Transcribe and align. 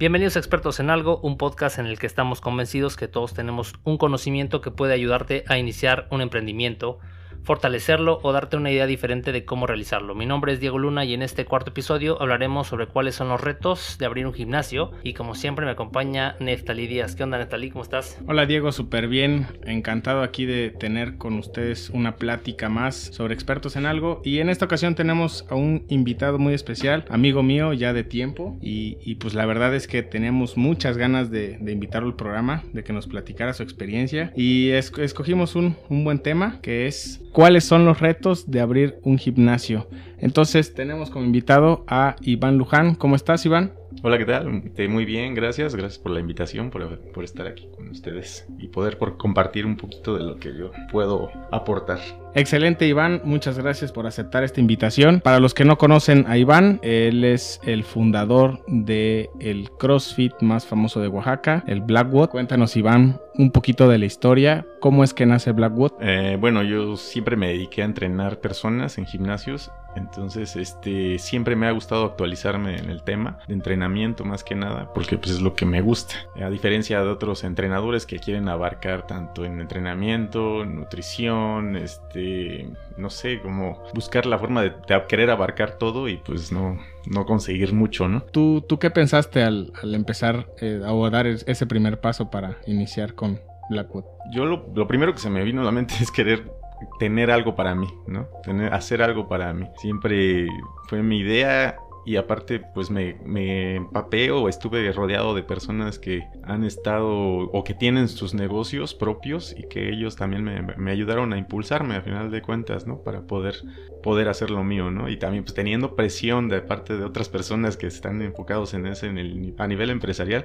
Bienvenidos 0.00 0.36
a 0.36 0.38
Expertos 0.38 0.80
en 0.80 0.88
Algo, 0.88 1.20
un 1.20 1.36
podcast 1.36 1.78
en 1.78 1.84
el 1.84 1.98
que 1.98 2.06
estamos 2.06 2.40
convencidos 2.40 2.96
que 2.96 3.06
todos 3.06 3.34
tenemos 3.34 3.74
un 3.84 3.98
conocimiento 3.98 4.62
que 4.62 4.70
puede 4.70 4.94
ayudarte 4.94 5.44
a 5.46 5.58
iniciar 5.58 6.08
un 6.10 6.22
emprendimiento 6.22 6.98
fortalecerlo 7.44 8.18
o 8.22 8.32
darte 8.32 8.56
una 8.56 8.70
idea 8.70 8.86
diferente 8.86 9.32
de 9.32 9.44
cómo 9.44 9.66
realizarlo. 9.66 10.14
Mi 10.14 10.26
nombre 10.26 10.52
es 10.52 10.60
Diego 10.60 10.78
Luna 10.78 11.04
y 11.04 11.14
en 11.14 11.22
este 11.22 11.44
cuarto 11.44 11.70
episodio 11.70 12.20
hablaremos 12.20 12.68
sobre 12.68 12.86
cuáles 12.86 13.14
son 13.14 13.28
los 13.28 13.40
retos 13.40 13.96
de 13.98 14.06
abrir 14.06 14.26
un 14.26 14.32
gimnasio 14.32 14.92
y 15.02 15.14
como 15.14 15.34
siempre 15.34 15.64
me 15.64 15.72
acompaña 15.72 16.36
Neftalí 16.40 16.86
Díaz. 16.86 17.16
¿Qué 17.16 17.22
onda 17.22 17.38
Neftalí? 17.38 17.70
¿Cómo 17.70 17.82
estás? 17.82 18.18
Hola 18.26 18.46
Diego, 18.46 18.72
súper 18.72 19.08
bien. 19.08 19.46
Encantado 19.64 20.22
aquí 20.22 20.46
de 20.46 20.70
tener 20.70 21.16
con 21.16 21.38
ustedes 21.38 21.90
una 21.90 22.16
plática 22.16 22.68
más 22.68 22.96
sobre 22.96 23.34
expertos 23.34 23.76
en 23.76 23.86
algo 23.86 24.20
y 24.24 24.38
en 24.38 24.48
esta 24.48 24.64
ocasión 24.64 24.94
tenemos 24.94 25.46
a 25.48 25.54
un 25.54 25.84
invitado 25.88 26.38
muy 26.38 26.54
especial, 26.54 27.04
amigo 27.10 27.42
mío 27.42 27.72
ya 27.72 27.92
de 27.92 28.04
tiempo 28.04 28.58
y, 28.60 29.14
pues 29.16 29.34
la 29.34 29.44
verdad 29.44 29.74
es 29.74 29.86
que 29.86 30.02
teníamos 30.02 30.56
muchas 30.56 30.96
ganas 30.96 31.30
de, 31.30 31.58
invitarlo 31.60 32.08
al 32.08 32.16
programa, 32.16 32.62
de 32.72 32.82
que 32.84 32.92
nos 32.92 33.06
platicara 33.06 33.52
su 33.52 33.62
experiencia 33.62 34.32
y 34.36 34.70
escogimos 34.70 35.54
un 35.56 35.76
buen 36.04 36.18
tema 36.18 36.60
que 36.62 36.86
es 36.86 37.20
cuáles 37.32 37.64
son 37.64 37.84
los 37.84 38.00
retos 38.00 38.50
de 38.50 38.60
abrir 38.60 38.98
un 39.02 39.18
gimnasio. 39.18 39.88
Entonces 40.18 40.74
tenemos 40.74 41.10
como 41.10 41.24
invitado 41.24 41.84
a 41.86 42.16
Iván 42.20 42.58
Luján. 42.58 42.94
¿Cómo 42.94 43.16
estás, 43.16 43.44
Iván? 43.46 43.72
Hola, 44.02 44.16
¿qué 44.18 44.24
tal? 44.24 44.62
Muy 44.88 45.04
bien, 45.04 45.34
gracias. 45.34 45.74
Gracias 45.74 45.98
por 45.98 46.12
la 46.12 46.20
invitación, 46.20 46.70
por, 46.70 46.98
por, 47.12 47.24
estar 47.24 47.46
aquí 47.46 47.68
con 47.76 47.88
ustedes 47.88 48.46
y 48.58 48.68
poder 48.68 48.96
por 48.96 49.16
compartir 49.16 49.66
un 49.66 49.76
poquito 49.76 50.16
de 50.16 50.24
lo 50.24 50.36
que 50.36 50.56
yo 50.56 50.70
puedo 50.90 51.30
aportar. 51.50 51.98
Excelente, 52.34 52.86
Iván. 52.86 53.20
Muchas 53.24 53.58
gracias 53.58 53.92
por 53.92 54.06
aceptar 54.06 54.44
esta 54.44 54.60
invitación. 54.60 55.20
Para 55.20 55.40
los 55.40 55.52
que 55.52 55.64
no 55.64 55.76
conocen 55.76 56.24
a 56.28 56.38
Iván, 56.38 56.78
él 56.82 57.24
es 57.24 57.60
el 57.64 57.84
fundador 57.84 58.64
de 58.68 59.28
el 59.40 59.68
CrossFit 59.78 60.32
más 60.40 60.64
famoso 60.64 61.00
de 61.00 61.08
Oaxaca, 61.08 61.64
el 61.66 61.80
Blackwood. 61.80 62.28
Cuéntanos, 62.28 62.76
Iván, 62.76 63.20
un 63.34 63.50
poquito 63.50 63.88
de 63.88 63.98
la 63.98 64.06
historia. 64.06 64.66
¿Cómo 64.80 65.04
es 65.04 65.12
que 65.12 65.26
nace 65.26 65.52
Blackwood? 65.52 65.92
Eh, 66.00 66.38
bueno, 66.40 66.62
yo 66.62 66.96
siempre 66.96 67.36
me 67.36 67.48
dediqué 67.48 67.82
a 67.82 67.86
entrenar 67.86 68.40
personas 68.40 68.96
en 68.98 69.06
gimnasios 69.06 69.70
entonces, 69.96 70.56
este, 70.56 71.18
siempre 71.18 71.56
me 71.56 71.66
ha 71.66 71.72
gustado 71.72 72.04
actualizarme 72.04 72.76
en 72.76 72.90
el 72.90 73.02
tema 73.02 73.38
de 73.48 73.54
entrenamiento 73.54 74.24
más 74.24 74.44
que 74.44 74.54
nada, 74.54 74.92
porque 74.94 75.18
pues 75.18 75.32
es 75.32 75.40
lo 75.40 75.54
que 75.54 75.66
me 75.66 75.80
gusta. 75.80 76.14
A 76.40 76.50
diferencia 76.50 77.02
de 77.02 77.08
otros 77.08 77.44
entrenadores 77.44 78.06
que 78.06 78.18
quieren 78.18 78.48
abarcar 78.48 79.06
tanto 79.06 79.44
en 79.44 79.60
entrenamiento, 79.60 80.64
nutrición, 80.64 81.76
este, 81.76 82.68
no 82.96 83.10
sé, 83.10 83.40
como 83.40 83.82
buscar 83.94 84.26
la 84.26 84.38
forma 84.38 84.62
de, 84.62 84.72
querer 85.08 85.30
abarcar 85.30 85.78
todo 85.78 86.08
y 86.08 86.18
pues 86.18 86.52
no, 86.52 86.78
no 87.06 87.26
conseguir 87.26 87.72
mucho, 87.72 88.08
¿no? 88.08 88.22
¿Tú, 88.22 88.64
tú 88.68 88.78
qué 88.78 88.90
pensaste 88.90 89.42
al, 89.42 89.72
empezar 89.82 90.46
eh, 90.60 90.80
a 90.84 91.10
dar 91.10 91.26
ese 91.26 91.66
primer 91.66 92.00
paso 92.00 92.30
para 92.30 92.58
iniciar 92.66 93.14
con 93.14 93.40
Blackwood? 93.70 94.04
Yo 94.32 94.44
lo, 94.44 94.70
lo 94.74 94.86
primero 94.86 95.12
que 95.12 95.20
se 95.20 95.30
me 95.30 95.42
vino 95.42 95.62
a 95.62 95.64
la 95.64 95.72
mente 95.72 95.94
es 96.00 96.10
querer 96.10 96.59
tener 96.98 97.30
algo 97.30 97.54
para 97.54 97.74
mí, 97.74 97.88
¿no? 98.06 98.28
Tener, 98.42 98.72
hacer 98.74 99.02
algo 99.02 99.28
para 99.28 99.52
mí. 99.52 99.70
Siempre 99.76 100.48
fue 100.88 101.02
mi 101.02 101.18
idea 101.18 101.80
y 102.06 102.16
aparte 102.16 102.60
pues 102.74 102.90
me, 102.90 103.16
me 103.24 103.76
empapé 103.76 104.30
o 104.30 104.48
estuve 104.48 104.90
rodeado 104.92 105.34
de 105.34 105.42
personas 105.42 105.98
que 105.98 106.26
han 106.42 106.64
estado 106.64 107.08
o 107.08 107.64
que 107.64 107.74
tienen 107.74 108.08
sus 108.08 108.34
negocios 108.34 108.94
propios 108.94 109.54
y 109.56 109.64
que 109.68 109.90
ellos 109.90 110.16
también 110.16 110.44
me, 110.44 110.62
me 110.62 110.90
ayudaron 110.90 111.32
a 111.32 111.38
impulsarme 111.38 111.96
a 111.96 112.02
final 112.02 112.30
de 112.30 112.42
cuentas, 112.42 112.86
¿no? 112.86 113.02
Para 113.02 113.22
poder 113.22 113.56
poder 114.02 114.28
hacer 114.28 114.50
lo 114.50 114.64
mío, 114.64 114.90
¿no? 114.90 115.08
Y 115.08 115.16
también 115.18 115.44
pues 115.44 115.54
teniendo 115.54 115.94
presión 115.94 116.48
de 116.48 116.60
parte 116.60 116.96
de 116.96 117.04
otras 117.04 117.28
personas 117.28 117.76
que 117.76 117.86
están 117.86 118.22
enfocados 118.22 118.74
en 118.74 118.86
ese, 118.86 119.06
en 119.06 119.18
el, 119.18 119.54
a 119.58 119.66
nivel 119.66 119.90
empresarial, 119.90 120.44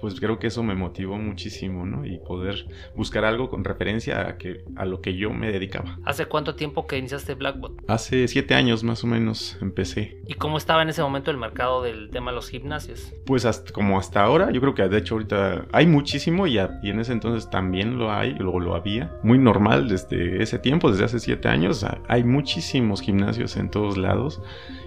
pues 0.00 0.20
creo 0.20 0.38
que 0.38 0.48
eso 0.48 0.62
me 0.62 0.74
motivó 0.74 1.16
muchísimo, 1.16 1.86
¿no? 1.86 2.04
Y 2.04 2.18
poder 2.18 2.66
buscar 2.94 3.24
algo 3.24 3.48
con 3.48 3.64
referencia 3.64 4.28
a, 4.28 4.38
que, 4.38 4.64
a 4.76 4.84
lo 4.84 5.00
que 5.00 5.16
yo 5.16 5.30
me 5.30 5.50
dedicaba. 5.50 5.98
¿Hace 6.04 6.26
cuánto 6.26 6.54
tiempo 6.54 6.86
que 6.86 6.98
iniciaste 6.98 7.34
Blackbot? 7.34 7.84
Hace 7.88 8.28
siete 8.28 8.54
años 8.54 8.82
más 8.84 9.04
o 9.04 9.06
menos 9.06 9.56
empecé. 9.60 10.20
¿Y 10.26 10.34
cómo 10.34 10.58
estaba 10.58 10.82
en 10.82 10.88
ese 10.88 10.95
momento 11.02 11.30
el 11.30 11.36
mercado 11.36 11.82
del 11.82 12.10
tema 12.10 12.30
de 12.30 12.36
los 12.36 12.48
gimnasios? 12.48 13.12
Pues 13.24 13.44
hasta, 13.44 13.72
como 13.72 13.98
hasta 13.98 14.22
ahora, 14.22 14.50
yo 14.50 14.60
creo 14.60 14.74
que 14.74 14.88
de 14.88 14.98
hecho 14.98 15.14
ahorita 15.14 15.66
hay 15.72 15.86
muchísimo 15.86 16.46
y, 16.46 16.58
y 16.58 16.90
en 16.90 17.00
ese 17.00 17.12
entonces 17.12 17.50
también 17.50 17.98
lo 17.98 18.12
hay, 18.12 18.34
luego 18.34 18.60
lo 18.60 18.74
había. 18.74 19.12
Muy 19.22 19.38
normal 19.38 19.88
desde 19.88 20.42
ese 20.42 20.58
tiempo, 20.58 20.90
desde 20.90 21.04
hace 21.04 21.20
siete 21.20 21.48
años, 21.48 21.84
hay 22.08 22.24
muchísimo 22.24 22.96
gimnasios 22.96 23.56
en 23.56 23.70
todos 23.70 23.96
lados 23.96 24.40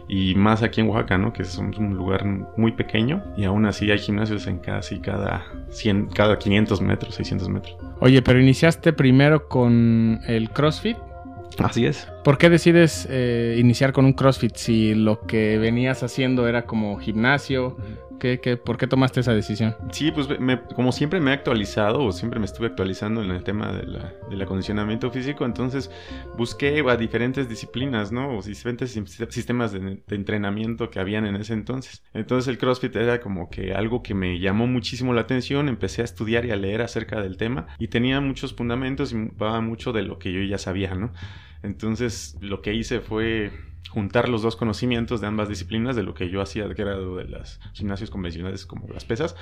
y 0.10 0.34
más 0.36 0.64
aquí 0.64 0.82
en 0.82 0.90
Oaxaca, 0.90 1.18
¿no? 1.18 1.32
Que 1.32 1.46
somos 1.46 1.78
un 1.78 1.96
lugar 1.96 2.26
muy 2.58 2.72
pequeño 2.72 3.24
y 3.38 3.46
aún 3.46 3.66
así 3.66 3.92
hay 3.92 4.00
gimnasios 4.00 4.48
en 4.48 4.58
casi 4.58 5.00
cada 5.00 5.46
100, 5.70 6.08
cada 6.08 6.38
500 6.40 6.82
metros, 6.82 7.16
600 7.16 7.50
metros. 7.50 7.78
Oye, 8.00 8.22
pero 8.22 8.40
iniciaste 8.40 8.92
primero 8.92 9.48
con 9.48 10.20
el 10.26 10.50
CrossFit. 10.50 10.98
Así 11.60 11.86
es. 11.86 12.08
¿Por 12.24 12.38
qué 12.38 12.50
decides 12.50 13.08
eh, 13.10 13.56
iniciar 13.60 13.94
con 13.94 14.06
un 14.06 14.14
CrossFit 14.14 14.56
si 14.56 14.94
lo 14.94 15.22
que 15.22 15.58
venías 15.58 16.04
haciendo 16.04 16.48
era 16.48 16.66
como 16.66 16.98
gimnasio? 17.00 17.78
por 18.66 18.78
qué 18.78 18.88
tomaste 18.88 19.22
esa 19.22 19.34
decisión? 19.34 19.76
Sí, 19.92 20.12
pues 20.12 20.28
como 20.76 20.92
siempre 20.92 21.20
me 21.20 21.32
he 21.32 21.34
actualizado 21.34 22.04
o 22.04 22.12
siempre 22.12 22.40
me 22.40 22.46
estuve 22.46 22.68
actualizando 22.68 23.24
en 23.24 23.32
el 23.32 23.44
tema 23.44 23.72
de 23.72 23.86
la, 23.86 24.14
del 24.30 24.42
acondicionamiento 24.42 25.10
físico, 25.12 25.46
entonces 25.46 25.90
busqué 26.38 26.84
a 26.88 26.98
diferentes 26.98 27.48
disciplinas, 27.48 28.12
¿no? 28.12 28.38
O 28.38 28.42
diferentes 28.42 29.00
sistemas 29.30 29.72
de, 29.72 30.02
entrenamiento 30.10 30.90
que 30.90 31.00
habían 31.00 31.26
en 31.26 31.36
ese 31.36 31.54
entonces. 31.54 32.04
Entonces 32.14 32.48
el 32.48 32.58
CrossFit 32.58 32.96
era 32.96 33.20
como 33.20 33.50
que 33.50 33.74
algo 33.74 34.04
que 34.04 34.14
me 34.14 34.40
llamó 34.40 34.68
muchísimo 34.68 35.14
la 35.14 35.22
atención, 35.22 35.70
empecé 35.70 36.02
a 36.02 36.06
estudiar 36.06 36.46
y 36.46 36.52
a 36.52 36.56
leer 36.56 36.82
acerca 36.82 37.22
del 37.22 37.38
tema 37.38 37.68
y 37.78 37.88
tenía 37.88 38.20
muchos 38.20 38.54
fundamentos 38.54 39.14
y 39.14 39.30
va 39.42 39.62
mucho 39.62 39.94
de 39.94 40.02
lo 40.02 40.20
que 40.20 40.34
yo 40.34 40.42
ya 40.42 40.58
sabía, 40.58 40.94
¿no? 40.94 41.12
Entonces 41.62 42.38
lo 42.42 42.62
que 42.62 42.74
hice 42.74 43.02
fue 43.02 43.52
juntar 43.90 44.30
los 44.30 44.42
dos 44.42 44.56
conocimientos 44.56 45.20
de 45.20 45.28
ambas 45.28 45.50
disciplinas 45.50 45.96
de 45.96 46.04
lo 46.04 46.14
que 46.14 46.30
yo 46.30 46.42
hacía 46.42 46.72
que 46.74 46.82
era 46.82 46.98
de 46.98 47.28
las 47.28 47.60
gimnasios 47.74 48.10
convencionales 48.10 48.66
como 48.66 48.88
las 48.88 49.06
pesas 49.06 49.36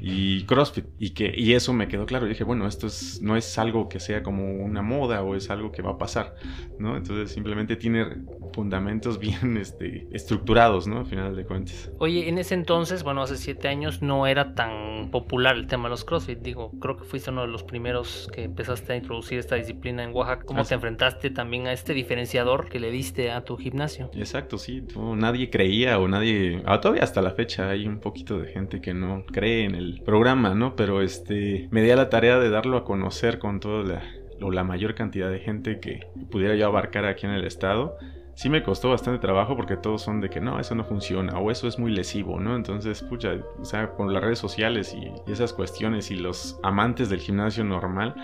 y 0.00 0.44
CrossFit 0.44 0.86
y 0.98 1.10
que 1.10 1.32
y 1.34 1.52
eso 1.52 1.72
me 1.72 1.86
quedó 1.86 2.04
claro. 2.04 2.26
Y 2.26 2.30
dije 2.30 2.42
bueno 2.42 2.66
esto 2.66 2.88
es, 2.88 3.20
no 3.22 3.36
es 3.36 3.56
algo 3.58 3.88
que 3.88 4.00
sea 4.00 4.22
como 4.22 4.52
una 4.52 4.82
moda 4.82 5.22
o 5.22 5.36
es 5.36 5.48
algo 5.50 5.70
que 5.70 5.82
va 5.82 5.92
a 5.92 5.98
pasar 5.98 6.34
no 6.78 6.96
entonces 6.96 7.30
simplemente 7.30 7.76
tiene 7.76 8.24
fundamentos 8.52 9.18
bien 9.24 9.56
este, 9.56 10.08
estructurados 10.12 10.86
no 10.86 10.98
al 10.98 11.06
final 11.06 11.36
de 11.36 11.44
cuentas. 11.44 11.90
Oye 11.98 12.28
en 12.28 12.38
ese 12.38 12.54
entonces 12.54 13.04
bueno 13.04 13.22
hace 13.22 13.36
siete 13.36 13.68
años 13.68 14.02
no 14.02 14.26
era 14.26 14.54
tan 14.54 15.10
popular 15.10 15.54
el 15.56 15.68
tema 15.68 15.84
de 15.84 15.90
los 15.90 16.04
CrossFit. 16.04 16.40
Digo 16.40 16.72
creo 16.80 16.96
que 16.96 17.04
fuiste 17.04 17.30
uno 17.30 17.42
de 17.42 17.48
los 17.48 17.62
primeros 17.62 18.28
que 18.32 18.42
empezaste 18.42 18.94
a 18.94 18.96
introducir 18.96 19.38
esta 19.38 19.54
disciplina 19.54 20.02
en 20.02 20.12
Oaxaca. 20.12 20.44
Cómo 20.44 20.64
te 20.64 20.74
enfrentaste 20.74 21.30
también 21.30 21.68
a 21.68 21.72
este 21.72 21.94
diferenciador 21.94 22.68
que 22.68 22.80
le 22.80 22.90
diste 22.90 23.30
a 23.30 23.44
tu 23.44 23.56
gimnasio 23.56 23.73
Exacto, 24.14 24.58
sí. 24.58 24.84
nadie 25.16 25.50
creía 25.50 25.98
o 25.98 26.08
nadie... 26.08 26.62
Ah, 26.66 26.80
todavía 26.80 27.02
hasta 27.02 27.22
la 27.22 27.32
fecha 27.32 27.70
hay 27.70 27.86
un 27.86 28.00
poquito 28.00 28.38
de 28.38 28.52
gente 28.52 28.80
que 28.80 28.94
no 28.94 29.24
cree 29.26 29.64
en 29.64 29.74
el 29.74 30.02
programa, 30.04 30.54
¿no? 30.54 30.76
Pero 30.76 31.02
este... 31.02 31.68
Me 31.70 31.82
di 31.82 31.90
a 31.90 31.96
la 31.96 32.08
tarea 32.08 32.38
de 32.38 32.50
darlo 32.50 32.76
a 32.76 32.84
conocer 32.84 33.38
con 33.38 33.60
toda 33.60 33.82
la... 33.82 34.02
la 34.40 34.64
mayor 34.64 34.94
cantidad 34.94 35.30
de 35.30 35.40
gente 35.40 35.80
que 35.80 36.06
pudiera 36.30 36.54
yo 36.54 36.66
abarcar 36.66 37.04
aquí 37.04 37.26
en 37.26 37.32
el 37.32 37.44
estado 37.44 37.98
sí 38.34 38.48
me 38.48 38.62
costó 38.62 38.90
bastante 38.90 39.20
trabajo 39.20 39.56
porque 39.56 39.76
todos 39.76 40.02
son 40.02 40.20
de 40.20 40.28
que 40.28 40.40
no, 40.40 40.58
eso 40.58 40.74
no 40.74 40.84
funciona 40.84 41.38
o 41.38 41.50
eso 41.50 41.68
es 41.68 41.78
muy 41.78 41.92
lesivo, 41.92 42.40
¿no? 42.40 42.56
Entonces, 42.56 43.02
pucha, 43.02 43.36
o 43.60 43.64
sea, 43.64 43.90
con 43.90 44.12
las 44.12 44.22
redes 44.22 44.38
sociales 44.38 44.94
y, 44.94 45.12
esas 45.30 45.52
cuestiones 45.52 46.10
y 46.10 46.16
los 46.16 46.58
amantes 46.62 47.08
del 47.08 47.20
gimnasio 47.20 47.64
normal, 47.64 48.14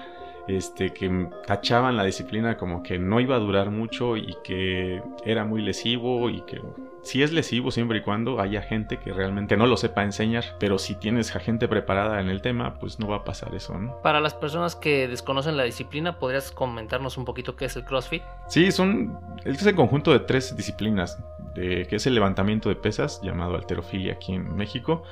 este, 0.49 0.91
que 0.91 1.29
tachaban 1.47 1.97
la 1.97 2.05
disciplina 2.05 2.57
como 2.57 2.83
que 2.83 2.99
no 2.99 3.21
iba 3.21 3.37
a 3.37 3.39
durar 3.39 3.71
mucho 3.71 4.17
y 4.17 4.37
que 4.43 5.03
era 5.25 5.45
muy 5.45 5.63
lesivo 5.63 6.31
y 6.31 6.43
que 6.43 6.61
si 7.03 7.23
es 7.23 7.33
lesivo 7.33 7.71
siempre 7.71 7.99
y 7.99 8.03
cuando 8.03 8.41
haya 8.41 8.63
gente 8.63 8.99
que 8.99 9.13
realmente 9.13 9.57
no 9.57 9.67
lo 9.67 9.77
sepa 9.77 10.05
enseñar, 10.05 10.45
pero 10.59 10.79
si 10.79 10.95
tienes 10.95 11.35
a 11.35 11.41
gente 11.41 11.67
preparada 11.69 12.21
en 12.21 12.29
el 12.29 12.43
tema, 12.43 12.79
pues 12.79 12.99
no 12.99 13.09
va 13.09 13.17
a 13.17 13.25
pasar 13.25 13.55
eso, 13.55 13.79
¿no? 13.79 13.97
Para 14.03 14.21
las 14.21 14.35
personas 14.35 14.77
que 14.77 15.09
desconocen 15.09 15.57
la 15.57 15.65
disciplina, 15.65 16.19
¿podrías 16.19 16.53
comentarnos 16.53 17.17
un 17.17 17.25
poquito 17.25 17.57
qué 17.57 17.67
es 17.67 17.77
el 17.77 17.85
CrossFit? 17.85 18.23
Sí, 18.49 18.71
son 18.71 19.19
es 19.45 19.65
el 19.65 19.75
conjunto 19.75 20.13
de 20.13 20.21
tres 20.21 20.55
disciplinas, 20.57 21.19
de, 21.55 21.87
que 21.87 21.97
es 21.97 22.07
el 22.07 22.15
levantamiento 22.15 22.69
de 22.69 22.77
pesas, 22.77 23.21
llamado 23.23 23.57
alterofilia 23.57 24.15
aquí 24.15 24.35
en 24.35 24.55
México, 24.55 25.03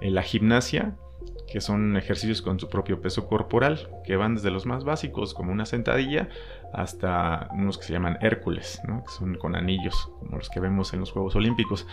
eh, 0.00 0.10
la 0.10 0.22
gimnasia, 0.22 0.96
que 1.46 1.60
son 1.60 1.96
ejercicios 1.96 2.42
con 2.42 2.58
su 2.58 2.68
propio 2.68 3.00
peso 3.00 3.26
corporal, 3.26 3.88
que 4.04 4.16
van 4.16 4.34
desde 4.34 4.50
los 4.50 4.66
más 4.66 4.84
básicos, 4.84 5.34
como 5.34 5.52
una 5.52 5.66
sentadilla, 5.66 6.28
hasta 6.72 7.48
unos 7.52 7.78
que 7.78 7.84
se 7.84 7.92
llaman 7.92 8.18
Hércules, 8.20 8.80
que 8.84 9.12
son 9.12 9.36
con 9.36 9.54
anillos, 9.54 10.10
como 10.18 10.38
los 10.38 10.48
que 10.50 10.60
vemos 10.60 10.92
en 10.92 11.00
los 11.00 11.12
Juegos 11.12 11.36
Olímpicos. 11.36 11.86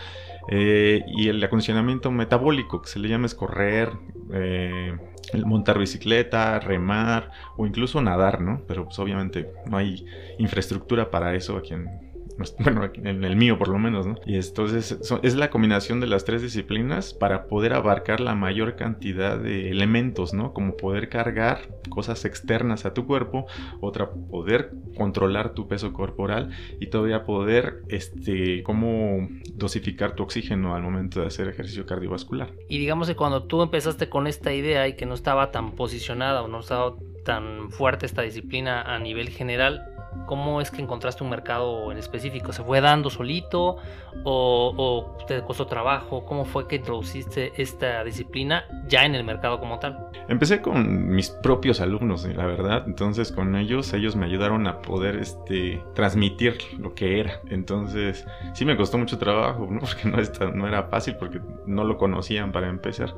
Eh, 0.48 1.04
y 1.06 1.28
el 1.28 1.42
acondicionamiento 1.42 2.10
metabólico, 2.10 2.82
que 2.82 2.88
se 2.88 2.98
le 2.98 3.08
llama 3.08 3.26
es 3.26 3.34
correr, 3.34 3.90
eh, 4.32 4.96
montar 5.44 5.78
bicicleta, 5.78 6.58
remar 6.58 7.30
o 7.56 7.66
incluso 7.66 8.02
nadar, 8.02 8.40
¿no? 8.40 8.62
Pero 8.66 8.86
pues 8.86 8.98
obviamente 8.98 9.52
no 9.66 9.76
hay 9.76 10.04
infraestructura 10.38 11.10
para 11.10 11.34
eso 11.34 11.56
aquí 11.56 11.74
en, 11.74 12.11
bueno, 12.58 12.90
en 12.94 13.24
el 13.24 13.36
mío 13.36 13.58
por 13.58 13.68
lo 13.68 13.78
menos, 13.78 14.06
¿no? 14.06 14.16
Y 14.26 14.36
entonces 14.36 14.98
es 15.22 15.34
la 15.34 15.50
combinación 15.50 16.00
de 16.00 16.06
las 16.06 16.24
tres 16.24 16.42
disciplinas 16.42 17.14
para 17.14 17.46
poder 17.46 17.72
abarcar 17.72 18.20
la 18.20 18.34
mayor 18.34 18.76
cantidad 18.76 19.38
de 19.38 19.70
elementos, 19.70 20.34
¿no? 20.34 20.52
Como 20.52 20.76
poder 20.76 21.08
cargar 21.08 21.68
cosas 21.88 22.24
externas 22.24 22.84
a 22.86 22.94
tu 22.94 23.06
cuerpo, 23.06 23.46
otra 23.80 24.10
poder 24.10 24.72
controlar 24.96 25.54
tu 25.54 25.68
peso 25.68 25.92
corporal 25.92 26.50
y 26.80 26.86
todavía 26.86 27.24
poder, 27.24 27.82
este, 27.88 28.62
cómo 28.62 29.28
dosificar 29.54 30.14
tu 30.14 30.22
oxígeno 30.22 30.74
al 30.74 30.82
momento 30.82 31.20
de 31.20 31.26
hacer 31.26 31.48
ejercicio 31.48 31.86
cardiovascular. 31.86 32.52
Y 32.68 32.78
digamos 32.78 33.08
que 33.08 33.16
cuando 33.16 33.44
tú 33.44 33.62
empezaste 33.62 34.08
con 34.08 34.26
esta 34.26 34.52
idea 34.52 34.88
y 34.88 34.96
que 34.96 35.06
no 35.06 35.14
estaba 35.14 35.50
tan 35.50 35.72
posicionada 35.72 36.42
o 36.42 36.48
no 36.48 36.60
estaba 36.60 36.94
tan 37.24 37.70
fuerte 37.70 38.06
esta 38.06 38.22
disciplina 38.22 38.82
a 38.82 38.98
nivel 38.98 39.28
general, 39.28 39.91
¿cómo 40.26 40.60
es 40.60 40.70
que 40.70 40.82
encontraste 40.82 41.24
un 41.24 41.30
mercado 41.30 41.90
en 41.92 41.98
específico? 41.98 42.52
¿Se 42.52 42.62
fue 42.62 42.80
dando 42.80 43.10
solito 43.10 43.76
o, 44.24 45.16
te 45.26 45.42
costó 45.42 45.66
trabajo? 45.66 46.24
¿Cómo 46.24 46.44
fue 46.44 46.66
que 46.66 46.76
introduciste 46.76 47.52
esta 47.56 48.04
disciplina 48.04 48.64
ya 48.88 49.04
en 49.04 49.14
el 49.14 49.24
mercado 49.24 49.58
como 49.58 49.78
tal? 49.78 50.08
Empecé 50.28 50.60
con 50.62 51.08
mis 51.08 51.30
propios 51.30 51.80
alumnos, 51.80 52.24
la 52.24 52.46
verdad. 52.46 52.84
Entonces 52.86 53.32
con 53.32 53.56
ellos, 53.56 53.92
ellos 53.92 54.16
me 54.16 54.26
ayudaron 54.26 54.66
a 54.66 54.80
poder 54.80 55.16
este, 55.16 55.82
transmitir 55.94 56.58
lo 56.78 56.94
que 56.94 57.20
era. 57.20 57.40
Entonces 57.48 58.26
sí 58.54 58.64
me 58.64 58.76
costó 58.76 58.98
mucho 58.98 59.18
trabajo, 59.18 59.66
¿no? 59.70 59.80
porque 59.80 60.08
no, 60.08 60.52
no 60.52 60.68
era 60.68 60.84
fácil, 60.84 61.16
porque 61.16 61.40
no 61.66 61.84
lo 61.84 61.96
conocían 61.96 62.52
para 62.52 62.68
empezar. 62.68 63.14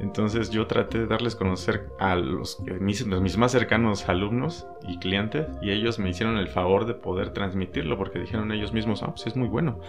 Entonces 0.00 0.50
yo 0.50 0.66
traté 0.66 0.98
de 0.98 1.06
darles 1.06 1.36
conocer 1.36 1.88
a 1.98 2.16
los, 2.16 2.58
mis, 2.80 3.06
mis, 3.06 3.36
más 3.36 3.52
cercanos 3.52 4.08
alumnos 4.08 4.66
y 4.88 4.98
clientes 4.98 5.46
y 5.60 5.70
ellos 5.70 5.98
me 5.98 6.08
hicieron 6.08 6.38
el 6.38 6.48
favor 6.48 6.86
de 6.86 6.94
poder 6.94 7.30
transmitirlo 7.30 7.98
porque 7.98 8.18
dijeron 8.18 8.50
ellos 8.50 8.72
mismos, 8.72 9.02
ah, 9.02 9.10
pues 9.10 9.26
es 9.26 9.36
muy 9.36 9.48
bueno, 9.48 9.80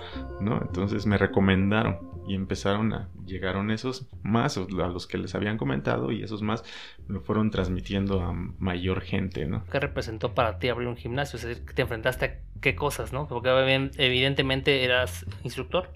¿no? 0.42 0.62
Entonces 0.62 1.06
me 1.06 1.18
recomendaron 1.18 2.00
y 2.28 2.36
empezaron 2.36 2.94
a, 2.94 3.10
llegaron 3.26 3.72
esos 3.72 4.08
más 4.22 4.58
a 4.58 4.88
los 4.88 5.08
que 5.08 5.18
les 5.18 5.34
habían 5.34 5.58
comentado 5.58 6.12
y 6.12 6.24
esos 6.24 6.42
más 6.42 6.64
lo 7.08 7.22
fueron 7.22 7.50
transmitiendo 7.50 8.22
a 8.22 8.34
mayor 8.34 9.02
gente, 9.02 9.46
¿no? 9.46 9.64
¿Qué 9.72 9.80
representó 9.80 10.34
para 10.34 10.60
ti 10.60 10.68
abrir 10.68 10.88
un 10.88 10.98
gimnasio? 10.98 11.38
Es 11.38 11.46
decir, 11.46 11.66
te 11.74 11.82
enfrentaste 11.82 12.26
a 12.26 12.60
qué 12.60 12.76
cosas, 12.76 13.14
¿no? 13.14 13.28
Porque 13.28 13.50
evidentemente 13.98 14.84
eras 14.84 15.26
instructor 15.44 15.90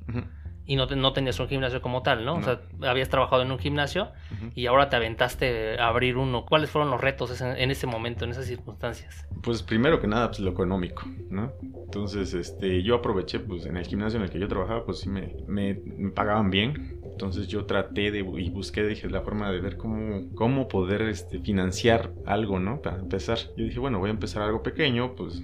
y 0.68 0.76
no, 0.76 0.88
no 0.88 1.14
tenías 1.14 1.40
un 1.40 1.48
gimnasio 1.48 1.82
como 1.82 2.02
tal, 2.02 2.26
¿no? 2.26 2.36
O 2.36 2.42
sea, 2.42 2.62
habías 2.82 3.10
trabajado 3.10 3.44
en 3.44 3.52
un 3.52 3.60
gimnasio 3.60 4.10
y 4.56 4.66
ahora 4.66 4.90
te 4.90 4.96
aventaste 4.96 5.80
a 5.80 5.88
abrir 5.88 6.18
uno. 6.18 6.46
¿Cuáles 6.46 6.70
fueron 6.70 6.90
los 6.90 7.02
retos 7.02 7.40
en 7.42 7.72
ese 7.72 7.88
momento, 7.88 8.26
en 8.26 8.32
esas 8.32 8.46
circunstancias? 8.46 9.28
Pues 9.42 9.62
primero 9.62 10.00
que 10.00 10.08
nada, 10.08 10.28
pues 10.30 10.40
lo 10.40 10.52
económico, 10.52 11.04
¿no? 11.30 11.52
Entonces, 11.84 12.34
este, 12.34 12.82
yo 12.84 12.96
aproveché, 12.96 13.40
pues 13.40 13.66
en 13.66 13.78
el 13.78 13.86
gimnasio 13.86 14.18
en 14.18 14.24
el 14.24 14.32
que 14.32 14.40
yo 14.40 14.48
trabajaba, 14.48 14.86
pues 14.86 15.00
sí 15.00 15.10
me, 15.10 15.36
me, 15.48 15.76
pagaban 16.14 16.50
bien. 16.50 17.00
Entonces 17.04 17.48
yo 17.48 17.66
traté 17.66 18.12
de 18.12 18.20
y 18.20 18.50
busqué, 18.50 18.84
dije, 18.84 19.10
la 19.10 19.22
forma 19.22 19.50
de 19.52 19.62
ver 19.62 19.78
cómo, 19.78 20.24
cómo 20.36 20.68
poder 20.68 21.04
este, 21.04 21.40
financiar 21.40 22.12
algo, 22.26 22.60
¿no? 22.60 22.82
Para 22.82 22.98
empezar. 22.98 23.38
Yo 23.56 23.64
dije, 23.64 23.80
bueno, 23.80 24.00
voy 24.00 24.10
a 24.10 24.14
empezar 24.14 24.42
algo 24.42 24.64
pequeño, 24.64 25.16
pues 25.16 25.42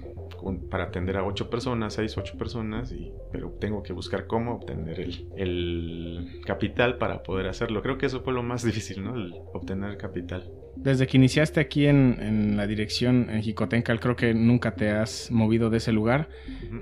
para 0.70 0.84
atender 0.84 1.16
a 1.16 1.24
ocho 1.24 1.50
personas, 1.50 1.94
seis, 1.94 2.16
ocho 2.18 2.36
personas, 2.36 2.92
y, 2.92 3.12
pero 3.30 3.50
tengo 3.60 3.82
que 3.82 3.92
buscar 3.92 4.26
cómo 4.26 4.56
obtener 4.56 5.00
el, 5.00 5.28
el 5.36 6.40
capital 6.44 6.98
para 6.98 7.22
poder 7.22 7.48
hacerlo. 7.48 7.82
Creo 7.82 7.98
que 7.98 8.06
eso 8.06 8.22
fue 8.22 8.32
lo 8.32 8.42
más 8.42 8.62
difícil, 8.64 9.02
¿no? 9.02 9.14
El 9.14 9.34
obtener 9.52 9.96
capital. 9.96 10.50
Desde 10.76 11.06
que 11.06 11.16
iniciaste 11.16 11.60
aquí 11.60 11.86
en, 11.86 12.18
en, 12.20 12.56
la 12.56 12.66
dirección 12.66 13.28
en 13.30 13.42
Jicotencal, 13.42 14.00
creo 14.00 14.16
que 14.16 14.34
nunca 14.34 14.74
te 14.74 14.90
has 14.90 15.30
movido 15.30 15.70
de 15.70 15.78
ese 15.78 15.92
lugar. 15.92 16.28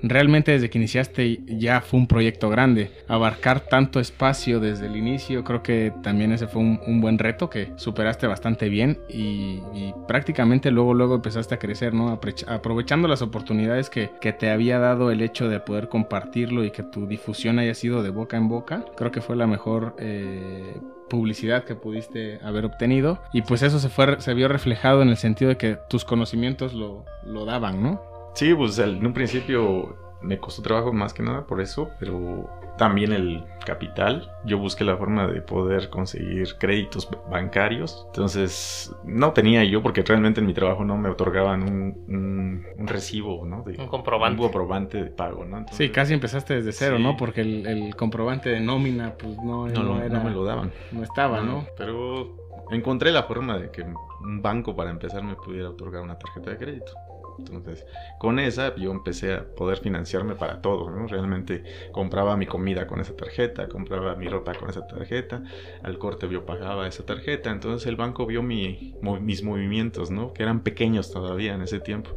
Realmente 0.01 0.51
desde 0.53 0.69
que 0.69 0.77
iniciaste 0.77 1.41
ya 1.47 1.81
fue 1.81 1.99
un 1.99 2.07
proyecto 2.07 2.49
grande. 2.49 2.91
Abarcar 3.07 3.61
tanto 3.61 3.99
espacio 3.99 4.59
desde 4.59 4.87
el 4.87 4.95
inicio, 4.95 5.43
creo 5.43 5.61
que 5.61 5.93
también 6.01 6.31
ese 6.31 6.47
fue 6.47 6.61
un, 6.61 7.01
buen 7.01 7.17
reto 7.17 7.49
que 7.49 7.71
superaste 7.77 8.27
bastante 8.27 8.69
bien 8.69 8.99
y, 9.09 9.59
prácticamente 10.07 10.71
luego 10.71 10.93
luego 10.93 11.15
empezaste 11.15 11.55
a 11.55 11.59
crecer, 11.59 11.93
¿no? 11.93 12.19
Aprovechando 12.47 13.07
las 13.07 13.21
oportunidades 13.21 13.89
que, 13.89 14.11
que, 14.21 14.33
te 14.33 14.49
había 14.49 14.79
dado 14.79 15.11
el 15.11 15.21
hecho 15.21 15.49
de 15.49 15.59
poder 15.59 15.89
compartirlo 15.89 16.63
y 16.63 16.71
que 16.71 16.83
tu 16.83 17.07
difusión 17.07 17.59
haya 17.59 17.73
sido 17.73 18.03
de 18.03 18.09
boca 18.09 18.37
en 18.37 18.47
boca. 18.47 18.85
Creo 18.95 19.11
que 19.11 19.21
fue 19.21 19.35
la 19.35 19.47
mejor... 19.47 19.95
Eh, 19.99 20.73
publicidad 21.11 21.65
que 21.65 21.75
pudiste 21.75 22.39
haber 22.41 22.63
obtenido 22.63 23.19
y 23.33 23.41
pues 23.41 23.63
eso 23.63 23.79
se 23.79 23.89
fue 23.89 24.21
se 24.21 24.33
vio 24.33 24.47
reflejado 24.47 25.01
en 25.01 25.09
el 25.09 25.17
sentido 25.17 25.49
de 25.49 25.57
que 25.57 25.77
tus 25.89 26.05
conocimientos 26.05 26.73
lo, 26.73 27.03
lo 27.25 27.43
daban, 27.43 27.83
¿no? 27.83 28.01
Sí, 28.33 28.55
pues 28.55 28.79
en 28.79 29.05
un 29.05 29.13
principio 29.13 30.10
me 30.21 30.37
costó 30.37 30.61
trabajo 30.61 30.93
más 30.93 31.13
que 31.13 31.23
nada 31.23 31.45
por 31.45 31.61
eso, 31.61 31.89
pero 31.99 32.49
también 32.77 33.11
el 33.11 33.43
capital. 33.65 34.31
Yo 34.45 34.57
busqué 34.57 34.83
la 34.83 34.97
forma 34.97 35.27
de 35.27 35.41
poder 35.41 35.89
conseguir 35.89 36.55
créditos 36.57 37.09
bancarios. 37.29 38.05
Entonces, 38.07 38.93
no 39.03 39.33
tenía 39.33 39.63
yo, 39.63 39.81
porque 39.81 40.01
realmente 40.01 40.39
en 40.39 40.47
mi 40.47 40.53
trabajo 40.53 40.83
no 40.83 40.97
me 40.97 41.09
otorgaban 41.09 41.63
un, 41.63 42.65
un, 42.77 42.87
recibo, 42.87 43.45
¿no? 43.45 43.63
un 43.65 43.87
comprobante. 43.87 44.41
Un 44.41 44.47
comprobante 44.47 45.03
de 45.03 45.11
pago, 45.11 45.45
¿no? 45.45 45.65
sí, 45.71 45.89
casi 45.89 46.13
empezaste 46.13 46.55
desde 46.55 46.71
cero, 46.71 46.99
¿no? 46.99 47.17
Porque 47.17 47.41
el, 47.41 47.95
comprobante 47.95 48.49
de 48.49 48.59
nómina, 48.59 49.13
pues 49.17 49.37
no, 49.37 49.67
no, 49.67 50.01
era, 50.01 50.17
no 50.17 50.23
me 50.23 50.31
lo 50.31 50.43
daban. 50.43 50.71
No 50.91 51.03
estaba, 51.03 51.41
¿no? 51.41 51.65
Pero 51.77 52.35
encontré 52.71 53.11
la 53.11 53.23
forma 53.23 53.57
de 53.57 53.69
que 53.69 53.83
un 53.83 54.41
banco, 54.41 54.75
para 54.75 54.89
empezar, 54.89 55.23
me 55.23 55.35
pudiera 55.35 55.69
otorgar 55.69 56.01
una 56.01 56.17
tarjeta 56.17 56.51
de 56.51 56.57
crédito. 56.57 56.93
Entonces, 57.37 57.85
con 58.17 58.39
esa 58.39 58.75
yo 58.75 58.91
empecé 58.91 59.33
a 59.33 59.49
poder 59.53 59.79
financiarme 59.79 60.35
para 60.35 60.61
todo, 60.61 60.89
¿no? 60.91 61.07
Realmente 61.07 61.63
compraba 61.91 62.37
mi 62.37 62.47
comida 62.47 62.87
con 62.87 62.99
esa 62.99 63.15
tarjeta, 63.15 63.67
compraba 63.67 64.15
mi 64.15 64.27
ropa 64.29 64.55
con 64.55 64.69
esa 64.69 64.85
tarjeta, 64.85 65.43
al 65.81 65.97
corte 65.97 66.29
yo 66.29 66.45
pagaba 66.45 66.87
esa 66.87 67.03
tarjeta, 67.05 67.51
entonces 67.51 67.87
el 67.87 67.95
banco 67.95 68.25
vio 68.25 68.43
mi, 68.43 68.85
mis 69.01 69.43
movimientos, 69.43 70.11
¿no? 70.11 70.33
Que 70.33 70.43
eran 70.43 70.63
pequeños 70.63 71.11
todavía 71.11 71.53
en 71.55 71.61
ese 71.63 71.79
tiempo. 71.79 72.11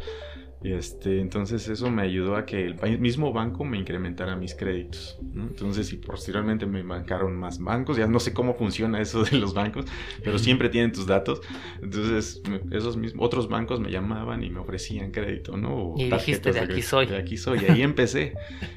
Este, 0.64 1.20
entonces 1.20 1.69
eso 1.69 1.90
me 1.90 2.00
ayudó 2.00 2.37
a 2.37 2.46
que 2.46 2.64
el 2.64 2.99
mismo 2.99 3.34
banco 3.34 3.64
me 3.64 3.76
incrementara 3.76 4.34
mis 4.34 4.55
créditos. 4.55 5.19
Entonces, 5.34 5.93
y 5.93 5.96
posteriormente 5.96 6.64
me 6.64 6.82
bancaron 6.82 7.37
más 7.37 7.58
bancos, 7.58 7.99
ya 7.99 8.06
no 8.06 8.19
sé 8.19 8.32
cómo 8.32 8.55
funciona 8.55 8.99
eso 8.99 9.25
de 9.25 9.37
los 9.37 9.52
bancos, 9.52 9.84
pero 10.22 10.38
siempre 10.38 10.70
tienen 10.70 10.90
tus 10.90 11.06
datos. 11.06 11.43
Entonces, 11.82 12.43
esos 12.70 12.96
mismos 12.96 13.27
otros 13.27 13.46
bancos 13.46 13.79
me 13.79 13.91
llamaban 13.91 14.43
y 14.43 14.48
me 14.48 14.60
ofrecían 14.60 15.10
crédito, 15.10 15.58
¿no? 15.58 15.94
y 15.98 16.10
dijiste, 16.10 16.50
de 16.50 16.60
aquí 16.60 16.81
soy. 16.81 17.06
De 17.06 17.19
aquí 17.19 17.36
soy. 17.36 17.58
Y 17.62 17.70
ahí 17.70 17.82
empecé. 17.82 18.32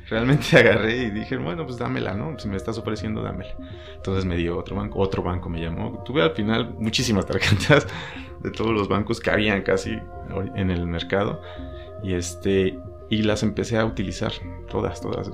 Realmente 0.10 0.58
agarré 0.58 1.04
y 1.04 1.12
dije, 1.12 1.38
bueno, 1.38 1.66
pues 1.66 1.78
dámela, 1.78 2.14
¿no? 2.14 2.38
Si 2.38 2.50
me 2.50 2.58
estás 2.58 2.78
ofreciendo, 2.78 3.24
dámela. 3.24 3.56
Entonces 3.96 4.26
me 4.26 4.36
dio 4.36 4.58
otro 4.58 4.76
banco, 4.76 5.00
otro 5.00 5.24
banco 5.24 5.48
me 5.48 5.62
llamó. 5.62 6.04
Tuve 6.04 6.22
al 6.22 6.32
final 6.32 6.76
muchísimas 6.80 7.26
tarjetas 7.28 7.88
de 8.44 8.52
todos 8.52 8.72
los 8.72 8.90
bancos 8.90 9.22
que 9.22 9.32
habían 9.32 9.62
casi 9.62 9.98
en 10.56 10.70
el 10.70 10.86
mercado. 10.86 11.42
Y 12.04 12.14
este 12.14 12.78
y 13.10 13.24
las 13.24 13.44
empecé 13.44 13.78
a 13.78 13.86
utilizar 13.86 14.32
todas, 14.70 15.00
todas. 15.00 15.30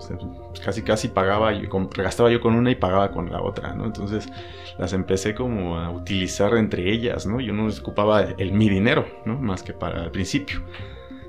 casi, 0.63 0.84
casi 0.84 1.08
pagaba, 1.08 1.53
yo, 1.53 1.67
gastaba 1.96 2.29
yo 2.29 2.39
con 2.39 2.53
una 2.53 2.72
y 2.72 2.75
pagaba 2.75 3.12
con 3.12 3.32
la 3.32 3.41
otra, 3.41 3.74
¿no? 3.74 3.86
Entonces 3.86 4.27
las 4.77 4.93
empecé 4.93 5.34
como 5.34 5.79
a 5.79 5.89
utilizar 5.89 6.55
entre 6.55 6.91
ellas, 6.91 7.25
¿no? 7.25 7.39
Yo 7.39 7.53
no 7.53 7.67
ocupaba 7.67 8.22
el, 8.22 8.51
mi 8.51 8.70
dinero, 8.70 9.08
¿no? 9.25 9.39
Más 9.39 9.63
que 9.63 9.74
para 9.74 10.03
el 10.03 10.12
principio. 10.12 10.62